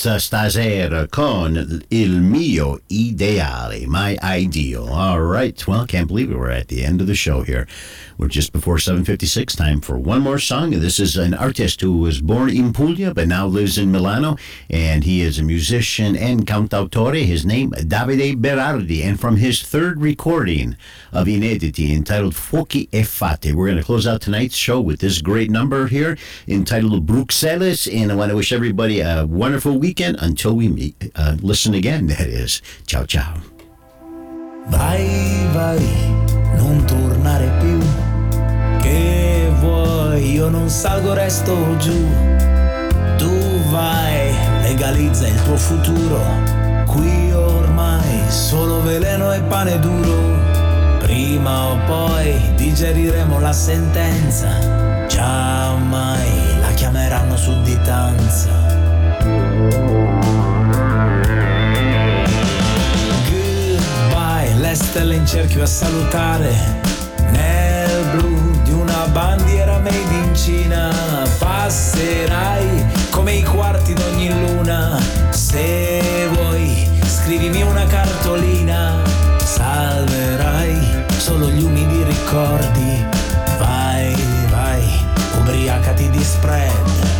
[0.09, 4.89] Chissà stasera con il mio ideale, my ideal.
[4.89, 5.66] All right.
[5.66, 6.30] Well, can't believe.
[6.30, 7.66] We're at the end of the show here.
[8.18, 9.54] We're just before 7:56.
[9.54, 10.70] Time for one more song.
[10.70, 14.36] This is an artist who was born in Puglia but now lives in Milano,
[14.68, 17.24] and he is a musician and cantautore.
[17.24, 20.76] His name Davide Berardi, and from his third recording
[21.12, 25.22] of Inediti entitled Fuochi e Fate, we're going to close out tonight's show with this
[25.22, 26.18] great number here
[26.48, 27.86] entitled Bruxelles.
[27.86, 32.08] And I want to wish everybody a wonderful weekend until we meet, uh, listen again.
[32.18, 33.34] That is, ciao ciao.
[34.70, 35.06] Vai,
[35.52, 35.78] vai,
[36.56, 38.07] non tornare più.
[38.89, 42.09] Che vuoi, io non salgo, resto giù.
[43.19, 44.32] Tu vai,
[44.62, 46.23] legalizza il tuo futuro.
[46.86, 50.36] Qui ormai solo veleno e pane duro.
[51.01, 55.06] Prima o poi digeriremo la sentenza.
[55.06, 58.48] Già mai la chiameranno sudditanza.
[63.28, 66.86] Goodbye, le stelle in cerchio a salutare.
[67.31, 67.67] Una
[69.18, 70.92] bandiera made in Cina.
[71.38, 74.96] Passerai come i quarti d'ogni luna.
[75.30, 79.02] Se vuoi, scrivimi una cartolina.
[79.38, 83.06] Salverai solo gli umidi ricordi.
[83.58, 84.14] Vai,
[84.50, 84.84] vai,
[85.40, 87.17] ubriacati di spread.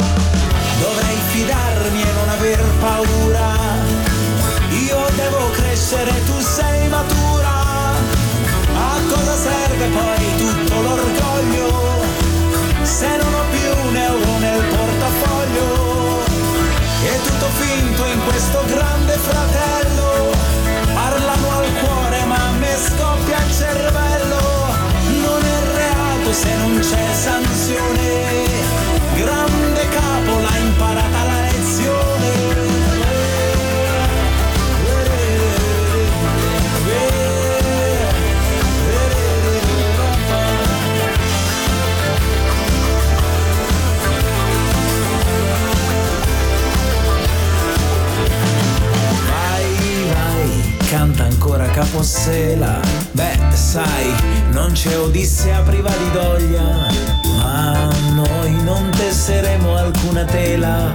[18.49, 20.33] Questo grande fratello.
[20.95, 24.41] Parlano al cuore ma a me scoppia il cervello.
[25.21, 28.08] Non è reato se non c'è sanzione.
[51.79, 52.81] Ancora Capossela.
[53.13, 54.13] Beh, sai,
[54.51, 56.91] non c'è Odissea priva di doglia,
[57.37, 60.93] ma noi non tesseremo alcuna tela.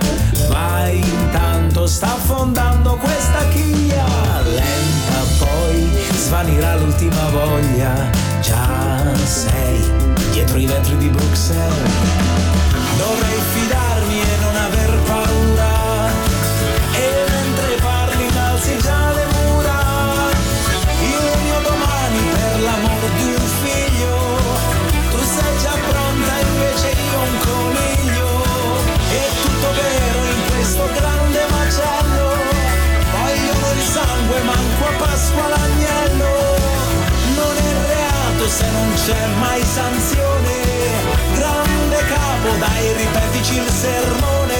[0.49, 4.05] Vai, intanto sta affondando questa chiglia.
[4.43, 8.10] Lenta poi svanirà l'ultima voglia.
[8.41, 9.80] Già sei
[10.31, 11.91] dietro i vetri di Bruxelles.
[12.97, 13.82] Dovrei fidarmi
[39.05, 40.61] c'è mai sanzione?
[41.35, 44.55] Grande capo dai ripetici il sermone.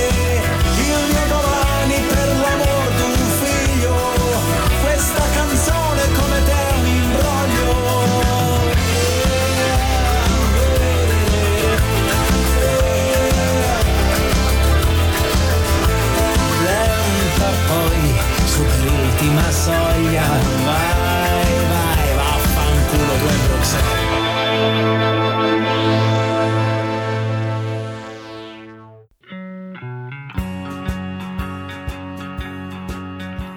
[0.80, 3.96] Il mio domani per l'amor di un figlio.
[4.82, 7.72] Questa canzone come te è un imbroglio
[16.64, 18.14] Lenta poi
[18.46, 20.53] superi l'ultima soglia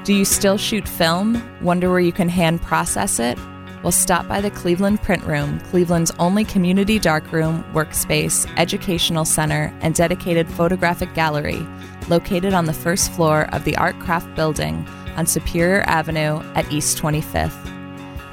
[0.07, 1.43] Do you still shoot film?
[1.61, 3.37] Wonder where you can hand process it?
[3.83, 9.97] Well, stop by the Cleveland Print Room, Cleveland's only community darkroom, workspace, educational center, and
[9.97, 11.67] dedicated photographic gallery,
[12.07, 17.57] located on the first floor of the Artcraft Building on Superior Avenue at East 25th.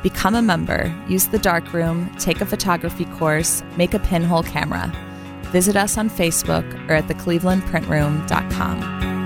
[0.04, 4.94] Become a member, use the darkroom, take a photography course, make a pinhole camera.
[5.46, 9.23] Visit us on Facebook or at theclevelandprintroom.com.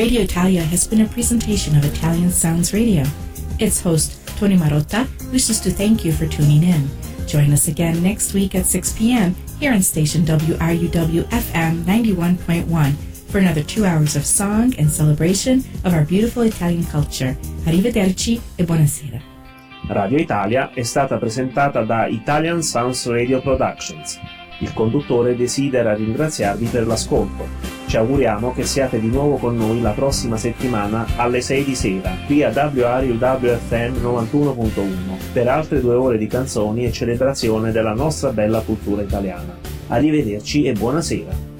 [0.00, 3.04] Radio Italia has been a presentation of Italian Sounds Radio.
[3.58, 6.88] Its host, Tony Marotta, wishes to thank you for tuning in.
[7.26, 9.34] Join us again next week at 6 p.m.
[9.58, 12.94] here on station WRUW FM 91.1
[13.28, 17.36] for another two hours of song and celebration of our beautiful Italian culture.
[17.66, 19.20] Arrivederci e buonasera.
[19.88, 24.18] Radio Italia è stata presentata da Italian Sounds Radio Productions.
[24.60, 27.79] Il conduttore desidera ringraziarvi per l'ascolto.
[27.90, 32.16] Ci auguriamo che siate di nuovo con noi la prossima settimana alle 6 di sera,
[32.24, 38.60] qui a WRUWFM 91.1, per altre due ore di canzoni e celebrazione della nostra bella
[38.60, 39.58] cultura italiana.
[39.88, 41.59] Arrivederci e buonasera.